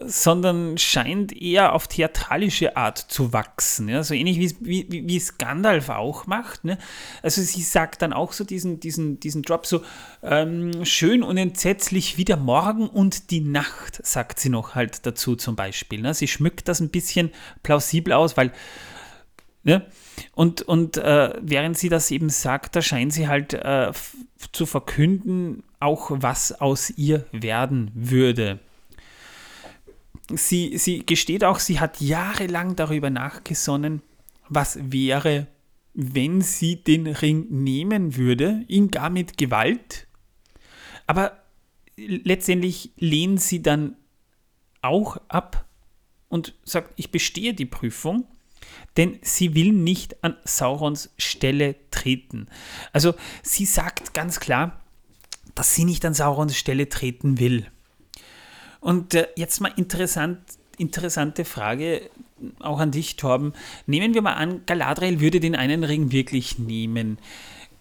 [0.06, 3.88] sondern scheint eher auf theatralische Art zu wachsen.
[3.88, 4.02] Ja?
[4.02, 6.64] So ähnlich wie, wie wie es Gandalf auch macht.
[6.64, 6.76] Ne?
[7.22, 9.82] Also sie sagt dann auch so diesen, diesen, diesen Drop so,
[10.22, 15.36] ähm, schön und entsetzlich wie der Morgen und die Nacht, sagt sie noch halt dazu
[15.36, 16.00] zum Beispiel.
[16.00, 16.14] Ne?
[16.14, 17.30] Sie schmückt das ein bisschen
[17.62, 18.52] plausibel aus, weil
[19.66, 19.84] Ne?
[20.32, 23.92] Und, und äh, während sie das eben sagt, da scheint sie halt äh,
[24.52, 28.58] zu verkünden, auch was aus ihr werden würde.
[30.34, 34.02] Sie, sie gesteht auch, sie hat jahrelang darüber nachgesonnen,
[34.48, 35.46] was wäre,
[35.94, 40.06] wenn sie den Ring nehmen würde, ihn gar mit Gewalt.
[41.06, 41.42] Aber
[41.96, 43.96] letztendlich lehnt sie dann
[44.82, 45.64] auch ab
[46.28, 48.26] und sagt, ich bestehe die Prüfung
[48.96, 52.46] denn sie will nicht an Saurons Stelle treten.
[52.92, 54.80] Also sie sagt ganz klar,
[55.54, 57.66] dass sie nicht an Saurons Stelle treten will.
[58.80, 60.38] Und äh, jetzt mal interessant,
[60.78, 62.10] interessante Frage
[62.60, 63.52] auch an dich, Torben.
[63.86, 67.18] Nehmen wir mal an, Galadriel würde den einen Ring wirklich nehmen.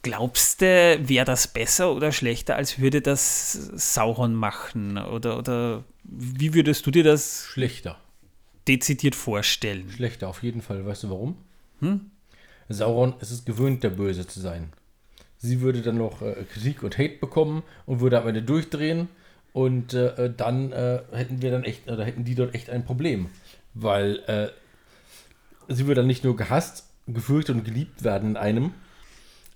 [0.01, 4.97] Glaubst du, wäre das besser oder schlechter, als würde das Sauron machen?
[4.97, 7.97] Oder, oder wie würdest du dir das Schlechter.
[8.67, 9.89] Dezidiert vorstellen?
[9.89, 10.85] Schlechter, auf jeden Fall.
[10.85, 11.37] Weißt du warum?
[12.69, 14.71] Sauron ist es gewöhnt, der Böse zu sein.
[15.37, 19.09] Sie würde dann noch äh, Kritik und Hate bekommen und würde am Ende durchdrehen.
[19.53, 23.27] Und äh, dann äh, hätten wir dann echt, oder hätten die dort echt ein Problem.
[23.73, 24.47] Weil äh,
[25.73, 28.71] sie würde dann nicht nur gehasst, gefürchtet und geliebt werden in einem,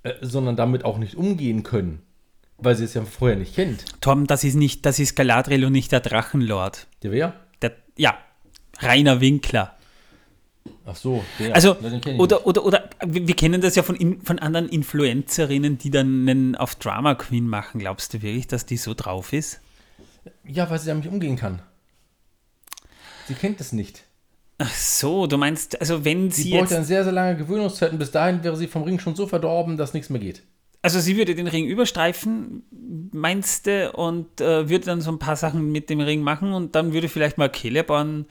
[0.04, 2.02] äh, sondern damit auch nicht umgehen können.
[2.58, 3.86] Weil sie es ja vorher nicht kennt.
[4.02, 6.88] Tom, das ist nicht, das ist Galadriel und nicht der Drachenlord.
[7.04, 7.34] Der wer?
[7.62, 8.18] Der, ja,
[8.82, 9.76] Rainer Winkler.
[10.86, 11.56] Ach so, der.
[11.56, 11.78] Also,
[12.18, 16.56] oder, oder, oder, wir kennen das ja von, in, von anderen Influencerinnen, die dann einen
[16.56, 17.80] auf Drama Queen machen.
[17.80, 19.62] Glaubst du wirklich, dass die so drauf ist?
[20.44, 21.62] Ja, weil sie damit umgehen kann.
[23.28, 24.04] Sie kennt es nicht.
[24.58, 28.00] Ach so, du meinst, also wenn Sie sie bräuchte dann sehr, sehr lange Gewöhnungszeit und
[28.00, 30.44] bis dahin wäre sie vom Ring schon so verdorben, dass nichts mehr geht.
[30.82, 32.64] also sie würde den Ring überstreifen,
[33.14, 36.76] meinst du, und äh, würde dann so ein paar Sachen mit dem Ring machen und
[36.76, 38.28] dann würde vielleicht mal Celeborn äh,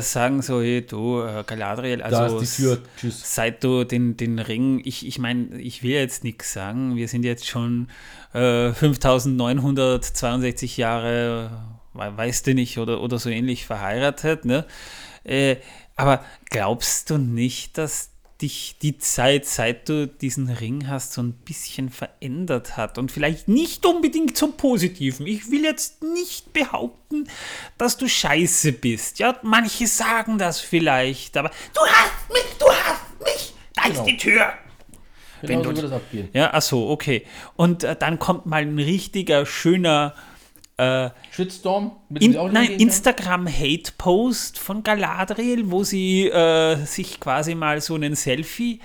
[0.00, 2.16] sagen so, hey, du, äh, Galadriel, also
[3.14, 7.24] seit du den, den Ring, ich, ich meine, ich will jetzt nichts sagen, wir sind
[7.24, 7.88] jetzt schon
[8.32, 11.50] äh, 5962 Jahre,
[11.94, 14.64] we- weißt du nicht, oder, oder so ähnlich verheiratet, ne?
[15.24, 15.56] Äh,
[15.96, 18.09] aber glaubst du nicht, dass
[18.42, 22.98] dich die Zeit, seit du diesen Ring hast, so ein bisschen verändert hat.
[22.98, 25.26] Und vielleicht nicht unbedingt zum Positiven.
[25.26, 27.28] Ich will jetzt nicht behaupten,
[27.78, 29.18] dass du scheiße bist.
[29.18, 33.54] Ja, manche sagen das vielleicht, aber du hast mich, du hast mich.
[33.74, 34.00] Da Genau.
[34.00, 34.52] ist die Tür.
[35.42, 36.28] Genau Wenn so du- wird das abgehen.
[36.34, 37.24] Ja, ach so, okay.
[37.56, 40.14] Und äh, dann kommt mal ein richtiger, schöner
[41.30, 41.92] Shitstorm?
[42.08, 47.80] Mit dem sie auch In, nein, Instagram-Hate-Post von Galadriel, wo sie äh, sich quasi mal
[47.80, 48.80] so einen Selfie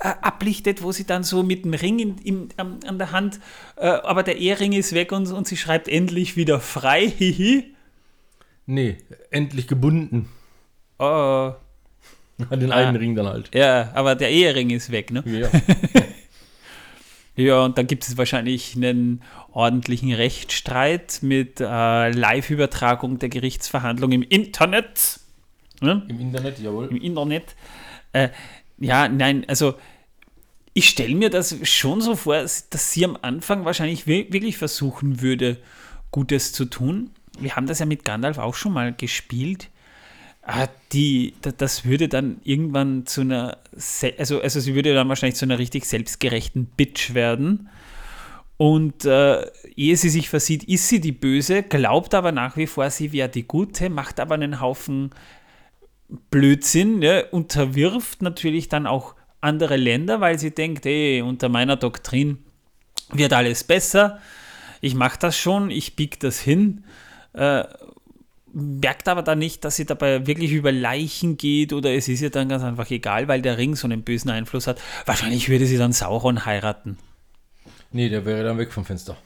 [0.00, 3.40] äh, ablichtet, wo sie dann so mit dem Ring in, in, am- an der Hand,
[3.76, 7.74] äh, aber der Ehering ist weg und, und sie schreibt endlich wieder frei, hihi.
[8.66, 8.98] Nee,
[9.30, 10.28] endlich gebunden.
[10.98, 11.04] Oh,
[12.50, 12.76] An den Ah.
[12.76, 13.54] einen Ring dann halt.
[13.54, 15.22] ja, aber der Ehering ist weg, ne?
[15.26, 15.48] Ja.
[17.36, 19.22] Ja, und dann gibt es wahrscheinlich einen
[19.52, 25.20] ordentlichen Rechtsstreit mit äh, Live-Übertragung der Gerichtsverhandlung im Internet.
[25.82, 26.04] Ne?
[26.08, 26.86] Im Internet, jawohl.
[26.88, 27.54] im Internet.
[28.12, 28.30] Äh,
[28.78, 29.74] ja, nein, also
[30.72, 35.20] ich stelle mir das schon so vor, dass sie am Anfang wahrscheinlich wir- wirklich versuchen
[35.20, 35.58] würde,
[36.10, 37.10] Gutes zu tun.
[37.38, 39.68] Wir haben das ja mit Gandalf auch schon mal gespielt.
[40.48, 43.58] Ah, Die, da- das würde dann irgendwann zu einer,
[44.18, 47.68] also, also sie würde dann wahrscheinlich zu einer richtig selbstgerechten Bitch werden.
[48.58, 52.88] Und äh, ehe sie sich versieht, ist sie die Böse, glaubt aber nach wie vor,
[52.90, 55.10] sie wäre die Gute, macht aber einen Haufen
[56.30, 62.38] Blödsinn, ne, unterwirft natürlich dann auch andere Länder, weil sie denkt, ey, unter meiner Doktrin
[63.12, 64.20] wird alles besser.
[64.80, 66.84] Ich mache das schon, ich bieg das hin.
[68.58, 72.30] Merkt aber dann nicht, dass sie dabei wirklich über Leichen geht oder es ist ihr
[72.30, 74.80] dann ganz einfach egal, weil der Ring so einen bösen Einfluss hat.
[75.04, 76.96] Wahrscheinlich würde sie dann Sauron heiraten.
[77.92, 79.18] Nee, der wäre dann weg vom Fenster.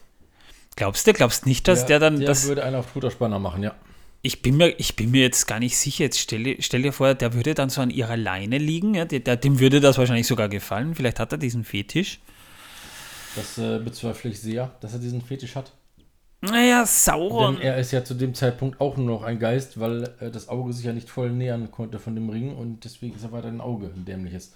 [0.75, 1.13] Glaubst du?
[1.13, 2.49] Glaubst nicht, dass der, dann der das.
[2.49, 3.77] würde einen auf Futterspanner machen, ja.
[4.21, 6.03] Ich bin, mir, ich bin mir jetzt gar nicht sicher.
[6.03, 8.97] Jetzt stell, stell dir vor, der würde dann so an ihrer Leine liegen.
[8.97, 10.97] Ja, der, der, dem würde das wahrscheinlich sogar gefallen.
[10.97, 12.19] Vielleicht hat er diesen Fetisch.
[13.37, 15.73] Das äh, bezweifle ich sehr, dass er diesen Fetisch hat.
[16.43, 17.61] Naja, Denn Sauron.
[17.61, 20.73] er ist ja zu dem Zeitpunkt auch nur noch ein Geist, weil äh, das Auge
[20.73, 23.61] sich ja nicht voll nähern konnte von dem Ring und deswegen ist er weiter ein
[23.61, 24.55] Auge, ein dämliches.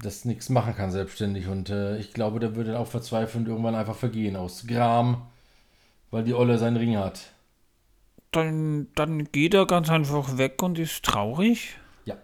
[0.00, 3.96] Das nichts machen kann selbstständig und äh, ich glaube, der würde auch verzweifelnd irgendwann einfach
[3.96, 5.22] vergehen aus Gram,
[6.10, 7.32] weil die Olle seinen Ring hat.
[8.30, 11.76] Dann, dann geht er ganz einfach weg und ist traurig.
[12.06, 12.14] Ja.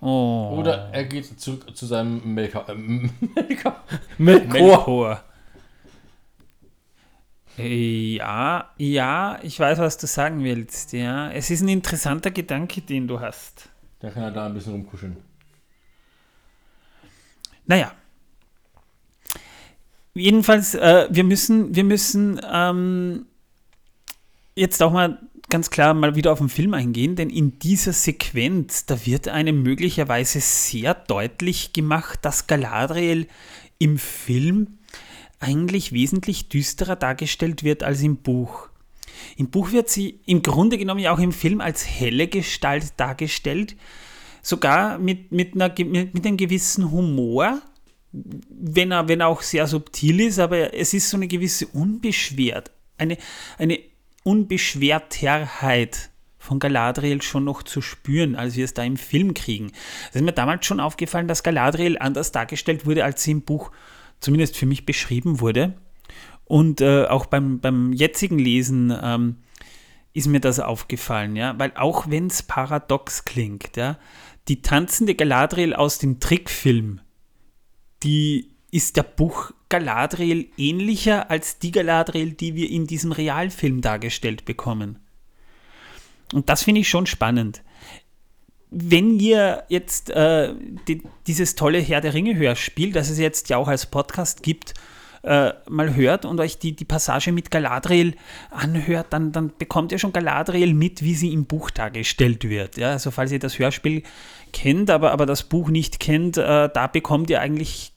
[0.00, 0.56] Oh.
[0.58, 2.66] Oder er geht zurück zu seinem Melker.
[2.68, 3.76] Ähm, Melker?
[4.18, 4.52] Melkor.
[4.52, 5.24] Melkor.
[7.58, 10.92] Ja, ja, ich weiß, was du sagen willst.
[10.92, 13.68] Ja, es ist ein interessanter Gedanke, den du hast.
[14.00, 15.16] Da kann er da ein bisschen rumkuscheln.
[17.66, 17.92] Naja.
[20.14, 23.26] Jedenfalls, äh, wir müssen, wir müssen ähm,
[24.54, 25.18] jetzt auch mal
[25.48, 29.62] ganz klar mal wieder auf den Film eingehen, denn in dieser Sequenz, da wird einem
[29.62, 33.28] möglicherweise sehr deutlich gemacht, dass Galadriel
[33.78, 34.77] im Film
[35.40, 38.68] eigentlich wesentlich düsterer dargestellt wird als im Buch.
[39.36, 43.76] Im Buch wird sie im Grunde genommen ja auch im Film als helle Gestalt dargestellt,
[44.42, 47.60] sogar mit, mit, einer, mit einem gewissen Humor,
[48.12, 52.70] wenn er, wenn er auch sehr subtil ist, aber es ist so eine gewisse Unbeschwert,
[52.96, 53.18] eine,
[53.58, 53.80] eine
[54.24, 59.72] Unbeschwertheit von Galadriel schon noch zu spüren, als wir es da im Film kriegen.
[60.08, 63.70] Es ist mir damals schon aufgefallen, dass Galadriel anders dargestellt wurde, als sie im Buch
[64.20, 65.74] zumindest für mich beschrieben wurde.
[66.44, 69.36] Und äh, auch beim, beim jetzigen Lesen ähm,
[70.14, 73.98] ist mir das aufgefallen, ja, weil auch wenn es paradox klingt, ja,
[74.48, 77.00] die tanzende Galadriel aus dem Trickfilm,
[78.02, 84.44] die ist der Buch Galadriel ähnlicher als die Galadriel, die wir in diesem Realfilm dargestellt
[84.44, 84.98] bekommen.
[86.32, 87.62] Und das finde ich schon spannend.
[88.70, 90.54] Wenn ihr jetzt äh,
[90.86, 94.74] die, dieses tolle Herr der Ringe Hörspiel, das es jetzt ja auch als Podcast gibt,
[95.22, 98.14] äh, mal hört und euch die, die Passage mit Galadriel
[98.50, 102.76] anhört, dann, dann bekommt ihr schon Galadriel mit, wie sie im Buch dargestellt wird.
[102.76, 104.02] Ja, also falls ihr das Hörspiel
[104.52, 107.92] kennt, aber, aber das Buch nicht kennt, äh, da bekommt ihr eigentlich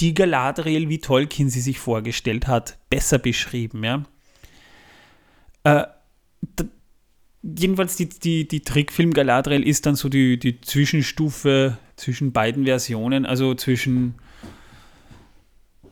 [0.00, 3.82] die Galadriel, wie Tolkien sie sich vorgestellt hat, besser beschrieben.
[3.84, 4.04] Ja.
[7.58, 13.24] Jedenfalls die, die, die Trickfilm Galadriel ist dann so die, die Zwischenstufe zwischen beiden Versionen,
[13.24, 14.14] also zwischen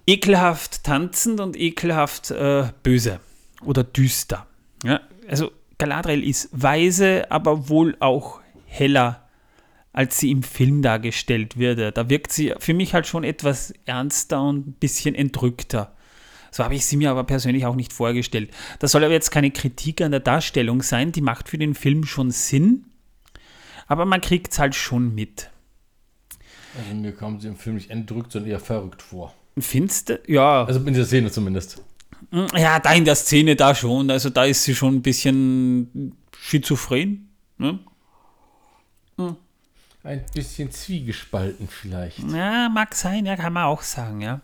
[0.06, 3.20] ekelhaft tanzend und ekelhaft äh, böse
[3.62, 4.46] oder düster.
[4.84, 9.28] Ja, also Galadriel ist weise, aber wohl auch heller,
[9.92, 11.96] als sie im Film dargestellt wird.
[11.96, 15.94] Da wirkt sie für mich halt schon etwas ernster und ein bisschen entrückter.
[16.54, 18.48] So habe ich sie mir aber persönlich auch nicht vorgestellt.
[18.78, 22.04] Das soll aber jetzt keine Kritik an der Darstellung sein, die macht für den Film
[22.04, 22.84] schon Sinn,
[23.88, 25.50] aber man kriegt es halt schon mit.
[26.78, 29.34] Also mir kam sie im Film nicht entrückt, sondern eher verrückt vor.
[29.58, 30.16] Findest?
[30.28, 30.62] Ja.
[30.64, 31.82] Also in der Szene zumindest.
[32.54, 34.08] Ja, da in der Szene da schon.
[34.12, 37.30] Also da ist sie schon ein bisschen schizophren.
[37.58, 37.80] Ne?
[40.04, 42.20] Ein bisschen zwiegespalten vielleicht.
[42.30, 44.40] Ja, mag sein, ja, kann man auch sagen, ja.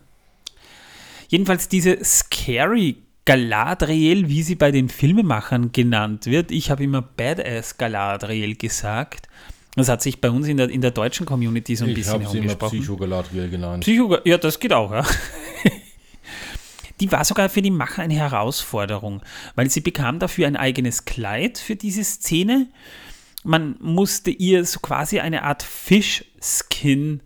[1.31, 6.51] Jedenfalls diese Scary Galadriel, wie sie bei den Filmemachern genannt wird.
[6.51, 9.29] Ich habe immer Badass Galadriel gesagt.
[9.77, 12.15] Das hat sich bei uns in der, in der deutschen Community so ein Ich bisschen
[12.15, 12.79] habe sie immer herumgesprochen.
[12.79, 13.85] Psycho-Galadriel genannt.
[13.85, 15.05] Psycho, ja, das geht auch, ja.
[16.99, 19.21] Die war sogar für die Macher eine Herausforderung,
[19.55, 22.67] weil sie bekam dafür ein eigenes Kleid für diese Szene.
[23.45, 27.21] Man musste ihr so quasi eine Art Fischskin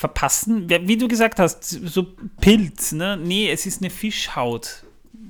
[0.00, 0.70] verpassen.
[0.70, 2.06] Wie du gesagt hast, so
[2.40, 3.18] Pilz, ne?
[3.18, 4.84] Nee, es ist eine Fischhaut.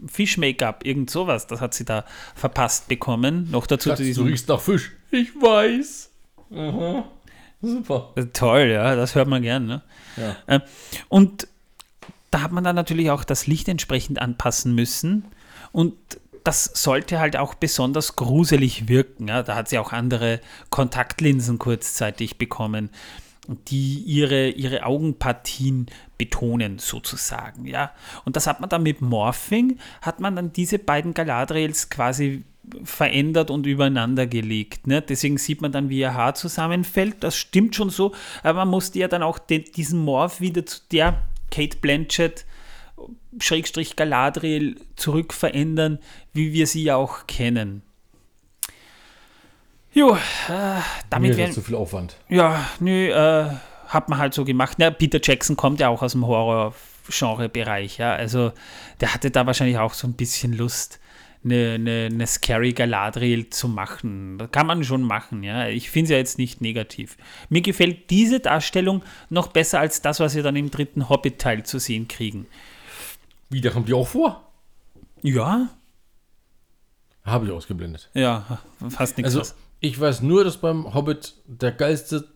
[0.07, 2.05] Fisch-Make-up, irgend sowas, das hat sie da
[2.35, 3.51] verpasst bekommen.
[3.51, 4.93] Noch dazu zu du riechst nach Fisch.
[5.11, 6.11] Ich weiß.
[6.55, 7.05] Aha.
[7.61, 8.15] Super.
[8.33, 9.67] Toll, ja, das hört man gern.
[9.67, 9.83] Ne?
[10.17, 10.37] Ja.
[10.47, 10.61] Äh,
[11.09, 11.49] Und
[12.31, 15.25] da hat man dann natürlich auch das Licht entsprechend anpassen müssen.
[15.73, 15.95] Und
[16.45, 19.29] das sollte halt auch besonders gruselig wirken.
[19.29, 19.43] Ja?
[19.43, 22.89] Da hat sie auch andere Kontaktlinsen kurzzeitig bekommen,
[23.69, 25.87] die ihre, ihre Augenpartien
[26.19, 27.67] betonen, sozusagen.
[27.67, 27.93] Ja?
[28.25, 32.45] Und das hat man dann mit Morphing, hat man dann diese beiden Galadriels quasi
[32.85, 34.87] verändert und übereinander gelegt.
[34.87, 35.03] Ne?
[35.03, 37.17] Deswegen sieht man dann, wie ihr Haar zusammenfällt.
[37.25, 40.81] Das stimmt schon so, aber man musste ja dann auch den, diesen Morph wieder zu
[40.93, 42.45] der Kate Blanchett
[43.39, 45.99] Schrägstrich Galadriel zurück verändern,
[46.33, 47.83] wie wir sie ja auch kennen.
[49.93, 52.17] Jo, äh, damit das zu viel Aufwand.
[52.29, 53.51] ja, nö, äh,
[53.89, 54.79] hat man halt so gemacht.
[54.79, 58.13] Ja, Peter Jackson kommt ja auch aus dem Horror-Genre-Bereich, ja.
[58.13, 58.53] Also
[59.01, 61.01] der hatte da wahrscheinlich auch so ein bisschen Lust,
[61.43, 64.39] eine, eine, eine Scary Galadriel zu machen.
[64.39, 65.67] Das kann man schon machen, ja.
[65.67, 67.17] Ich finde es ja jetzt nicht negativ.
[67.49, 71.81] Mir gefällt diese Darstellung noch besser als das, was wir dann im dritten Hobbit-Teil zu
[71.81, 72.47] sehen kriegen.
[73.49, 74.49] Wie, da kommt die auch vor?
[75.23, 75.69] Ja,
[77.25, 78.09] Habe ich ausgeblendet.
[78.15, 79.35] ja, fast nichts.
[79.35, 79.55] Also, was.
[79.81, 82.29] Ich weiß nur, dass beim Hobbit der geilste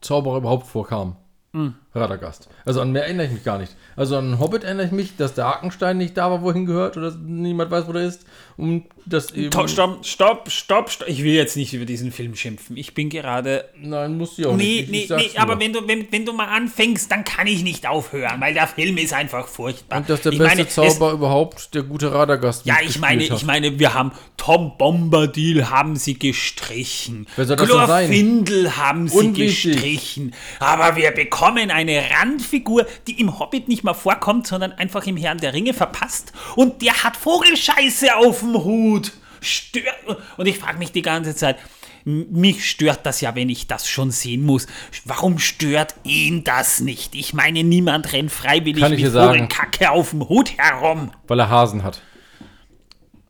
[0.00, 1.16] Zauberer überhaupt vorkam.
[1.52, 1.74] Hm.
[1.94, 2.48] Radagast.
[2.64, 3.74] Also an mehr erinnere ich mich gar nicht.
[3.96, 7.14] Also an Hobbit erinnere ich mich, dass der Hakenstein nicht da war, wohin gehört, oder
[7.22, 8.24] niemand weiß, wo der ist.
[8.56, 9.50] Und das eben.
[9.50, 11.08] To- Stopp, stopp, stopp, stopp.
[11.08, 12.76] Ich will jetzt nicht über diesen Film schimpfen.
[12.76, 15.04] Ich bin gerade Nein, musst du ja auch Nee, nicht.
[15.04, 17.62] Ich- nee, ich nee, aber wenn du, wenn, wenn du mal anfängst, dann kann ich
[17.62, 19.98] nicht aufhören, weil der Film ist einfach furchtbar.
[19.98, 23.16] Und dass der ich beste meine, es- Zauber überhaupt der gute Radagast ja, ich meine,
[23.22, 23.46] mitgespielt ich hat.
[23.62, 27.26] meine, wir haben Tom Bombadil haben sie gestrichen.
[27.36, 28.06] Wer soll das denn sein?
[28.06, 29.72] Glorfindel haben sie Unwichtig.
[29.74, 30.34] gestrichen.
[30.60, 35.38] Aber wir bekommen eine Randfigur, die im Hobbit nicht mal vorkommt, sondern einfach im Herrn
[35.38, 36.32] der Ringe verpasst.
[36.56, 39.12] Und der hat Vogelscheiße auf dem Hut.
[39.40, 39.96] Stört.
[40.36, 41.58] Und ich frage mich die ganze Zeit,
[42.04, 44.66] mich stört das ja, wenn ich das schon sehen muss.
[45.04, 47.14] Warum stört ihn das nicht?
[47.14, 49.12] Ich meine, niemand rennt freiwillig Kann ich mit.
[49.12, 51.12] Vogelkacke auf dem Hut herum.
[51.26, 52.02] Weil er Hasen hat.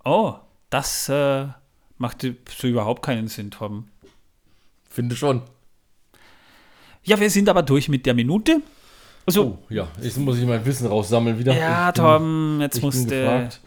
[0.05, 0.35] Oh,
[0.71, 1.47] das äh,
[1.99, 3.91] macht so überhaupt keinen Sinn, Torben.
[4.89, 5.43] Finde schon.
[7.05, 8.61] Ja, wir sind aber durch mit der Minute.
[9.27, 9.89] Also, Oh, ja.
[10.01, 11.55] Jetzt muss ich mein Wissen raussammeln wieder.
[11.57, 13.61] ja, ich bin, Torben, jetzt bin musste, gefragt.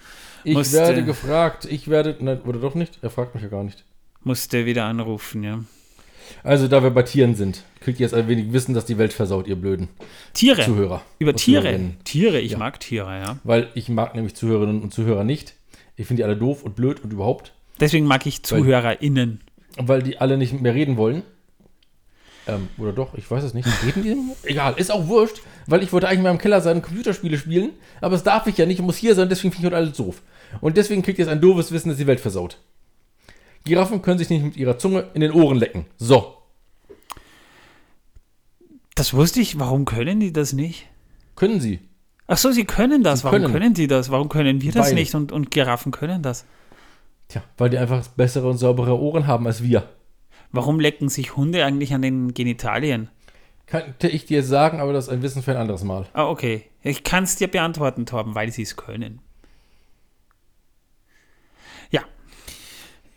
[0.43, 1.65] Ich musste- werde gefragt.
[1.69, 2.15] Ich werde.
[2.19, 2.99] Nein, oder doch nicht?
[3.01, 3.83] Er fragt mich ja gar nicht.
[4.23, 5.59] musste wieder anrufen, ja.
[6.43, 9.13] Also, da wir bei Tieren sind, kriegt ihr jetzt ein wenig Wissen, dass die Welt
[9.13, 9.89] versaut, ihr blöden
[10.33, 10.63] Tiere.
[10.63, 11.01] Zuhörer.
[11.19, 11.61] Über Tiere.
[11.61, 11.97] Zuhörerinnen.
[12.03, 12.57] Tiere, ich Ja.
[12.57, 13.37] mag Tiere, ja.
[13.43, 15.53] Weil ich mag nämlich Zuhörerinnen und Zuhörer nicht.
[15.95, 17.53] Ich finde die alle doof und blöd und überhaupt.
[17.79, 19.41] Deswegen mag ich ZuhörerInnen.
[19.77, 21.21] Weil die alle nicht mir reden wollen.
[22.47, 23.67] Ähm, oder doch, ich weiß es nicht.
[23.83, 24.47] Reden die?
[24.49, 27.71] Egal, ist auch wurscht, weil ich wollte eigentlich mal im Keller sein und Computerspiele spielen,
[28.01, 29.97] aber das darf ich ja nicht, ich muss hier sein, deswegen finde ich heute alles
[29.97, 30.21] doof.
[30.61, 32.59] Und deswegen kriegt ihr jetzt ein doofes Wissen, dass die Welt versaut.
[33.63, 35.85] Giraffen können sich nicht mit ihrer Zunge in den Ohren lecken.
[35.97, 36.35] So,
[38.95, 39.59] Das wusste ich.
[39.59, 40.87] Warum können die das nicht?
[41.35, 41.79] können sie.
[42.27, 43.19] Ach so, sie können das.
[43.19, 43.53] Sie Warum können.
[43.53, 44.09] können die das?
[44.09, 45.13] Warum können wir das Weil- nicht?
[45.15, 46.45] Und, und Giraffen können das.
[47.27, 49.89] Tja, weil die einfach bessere und saubere Ohren haben als wir.
[50.51, 53.09] Warum lecken sich Hunde eigentlich an den Genitalien?
[53.67, 56.05] Könnte ich dir sagen, aber das ist ein Wissen für ein anderes Mal.
[56.13, 56.65] Ah, okay.
[56.83, 59.19] Ich kann es dir beantworten, Torben, weil sie es können.
[61.89, 62.03] Ja.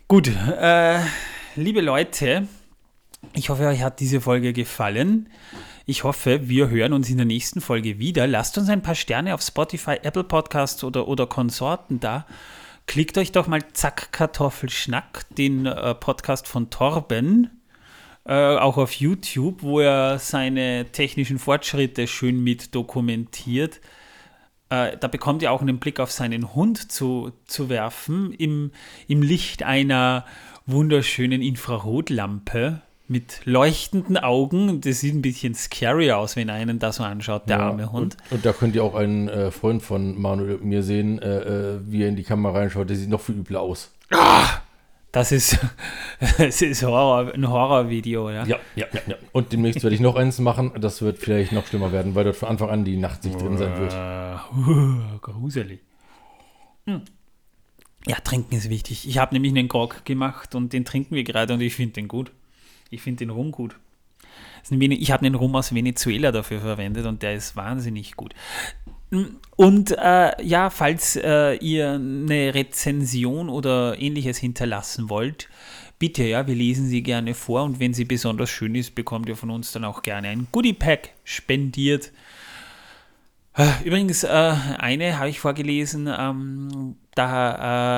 [0.07, 0.27] Gut.
[0.27, 0.99] Äh,
[1.55, 2.47] liebe Leute,
[3.33, 5.29] ich hoffe, euch hat diese Folge gefallen.
[5.85, 8.25] Ich hoffe, wir hören uns in der nächsten Folge wieder.
[8.25, 12.25] Lasst uns ein paar Sterne auf Spotify, Apple Podcasts oder, oder Konsorten da.
[12.89, 17.61] Klickt euch doch mal Zack Kartoffelschnack, den äh, Podcast von Torben,
[18.25, 23.79] äh, auch auf YouTube, wo er seine technischen Fortschritte schön mit dokumentiert.
[24.69, 28.71] Äh, da bekommt ihr auch einen Blick auf seinen Hund zu, zu werfen im,
[29.07, 30.25] im Licht einer
[30.65, 32.81] wunderschönen Infrarotlampe.
[33.09, 34.81] Mit leuchtenden Augen.
[34.81, 38.17] Das sieht ein bisschen scary aus, wenn einen da so anschaut, der Ja, arme Hund.
[38.29, 41.39] Und, und da könnt ihr auch einen äh, Freund von Manuel und mir sehen, äh,
[41.39, 42.89] äh, wie er in die Kamera reinschaut.
[42.89, 43.91] Der sieht noch viel übler aus.
[45.11, 45.57] Das ist,
[46.37, 48.45] das ist Horror, ein Horrorvideo, ja.
[48.45, 49.01] Ja, ja, ja.
[49.07, 49.15] ja.
[49.31, 50.71] Und demnächst werde ich noch eins machen.
[50.79, 53.75] Das wird vielleicht noch schlimmer werden, weil dort von Anfang an die Nachtsicht drin sein
[53.79, 53.95] wird.
[55.21, 55.79] Gruselig.
[56.85, 57.01] Hm.
[58.05, 59.07] Ja, trinken ist wichtig.
[59.07, 62.07] Ich habe nämlich einen Grog gemacht und den trinken wir gerade und ich finde den
[62.07, 62.31] gut.
[62.89, 63.75] Ich finde den Rum gut.
[64.69, 68.33] Ich habe einen Rum aus Venezuela dafür verwendet und der ist wahnsinnig gut.
[69.55, 75.49] Und äh, ja, falls äh, ihr eine Rezension oder ähnliches hinterlassen wollt,
[75.97, 79.35] bitte, ja, wir lesen sie gerne vor und wenn sie besonders schön ist, bekommt ihr
[79.35, 82.11] von uns dann auch gerne ein Goodie Pack spendiert.
[83.59, 84.27] Äh, Übrigens, äh,
[84.77, 87.55] eine habe ich vorgelesen, ähm, da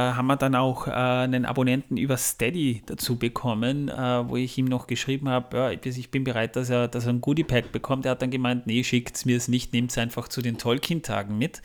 [0.10, 4.88] äh, haben wir dann auch einen Abonnenten über Steady dazu bekommen, wo ich ihm noch
[4.88, 8.06] geschrieben habe, ja, ich bin bereit, dass er, dass er ein Goodie Pack bekommt.
[8.06, 11.38] Er hat dann gemeint, nee, schickt mir es nicht, nehmt es einfach zu den Tolkien-Tagen
[11.38, 11.62] mit.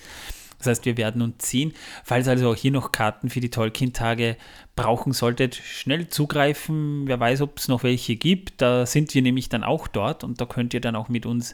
[0.58, 1.72] Das heißt, wir werden uns ziehen.
[2.04, 4.36] Falls also auch hier noch Karten für die Tolkien-Tage
[4.74, 7.06] brauchen solltet, schnell zugreifen.
[7.06, 8.62] Wer weiß, ob es noch welche gibt.
[8.62, 11.52] Da sind wir nämlich dann auch dort und da könnt ihr dann auch mit uns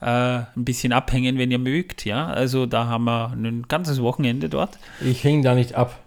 [0.00, 2.04] äh, ein bisschen abhängen, wenn ihr mögt.
[2.04, 4.78] Ja, also da haben wir ein ganzes Wochenende dort.
[5.00, 5.98] Ich hänge da nicht ab.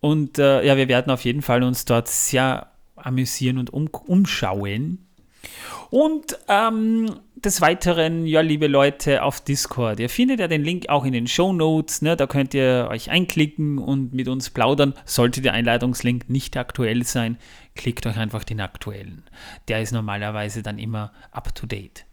[0.00, 5.06] Und äh, ja, wir werden auf jeden Fall uns dort sehr amüsieren und um, umschauen.
[5.90, 10.00] Und ähm, des Weiteren, ja, liebe Leute, auf Discord.
[10.00, 12.02] Ihr findet ja den Link auch in den Show Notes.
[12.02, 12.16] Ne?
[12.16, 14.94] Da könnt ihr euch einklicken und mit uns plaudern.
[15.04, 17.38] Sollte der Einleitungslink nicht aktuell sein,
[17.74, 19.24] klickt euch einfach den aktuellen.
[19.68, 22.04] Der ist normalerweise dann immer up to date.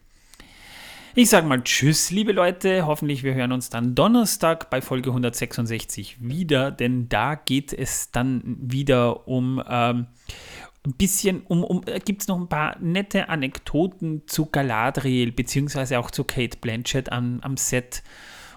[1.16, 2.86] Ich sage mal Tschüss, liebe Leute.
[2.86, 8.56] Hoffentlich wir hören uns dann Donnerstag bei Folge 166 wieder, denn da geht es dann
[8.62, 10.06] wieder um ähm,
[10.88, 16.12] ein bisschen, um, um gibt es noch ein paar nette Anekdoten zu Galadriel, beziehungsweise auch
[16.12, 18.04] zu Kate Blanchett am, am Set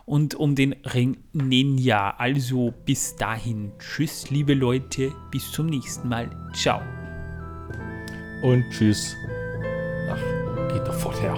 [0.07, 2.14] und um den Ring Ninja.
[2.16, 6.31] Also bis dahin, tschüss, liebe Leute, bis zum nächsten Mal.
[6.55, 6.81] Ciao.
[8.43, 9.14] Und tschüss.
[10.11, 11.35] Ach, geht doch fort her.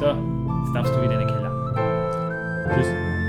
[0.00, 2.74] So, jetzt darfst du wieder in den Keller.
[2.74, 3.23] Tschüss.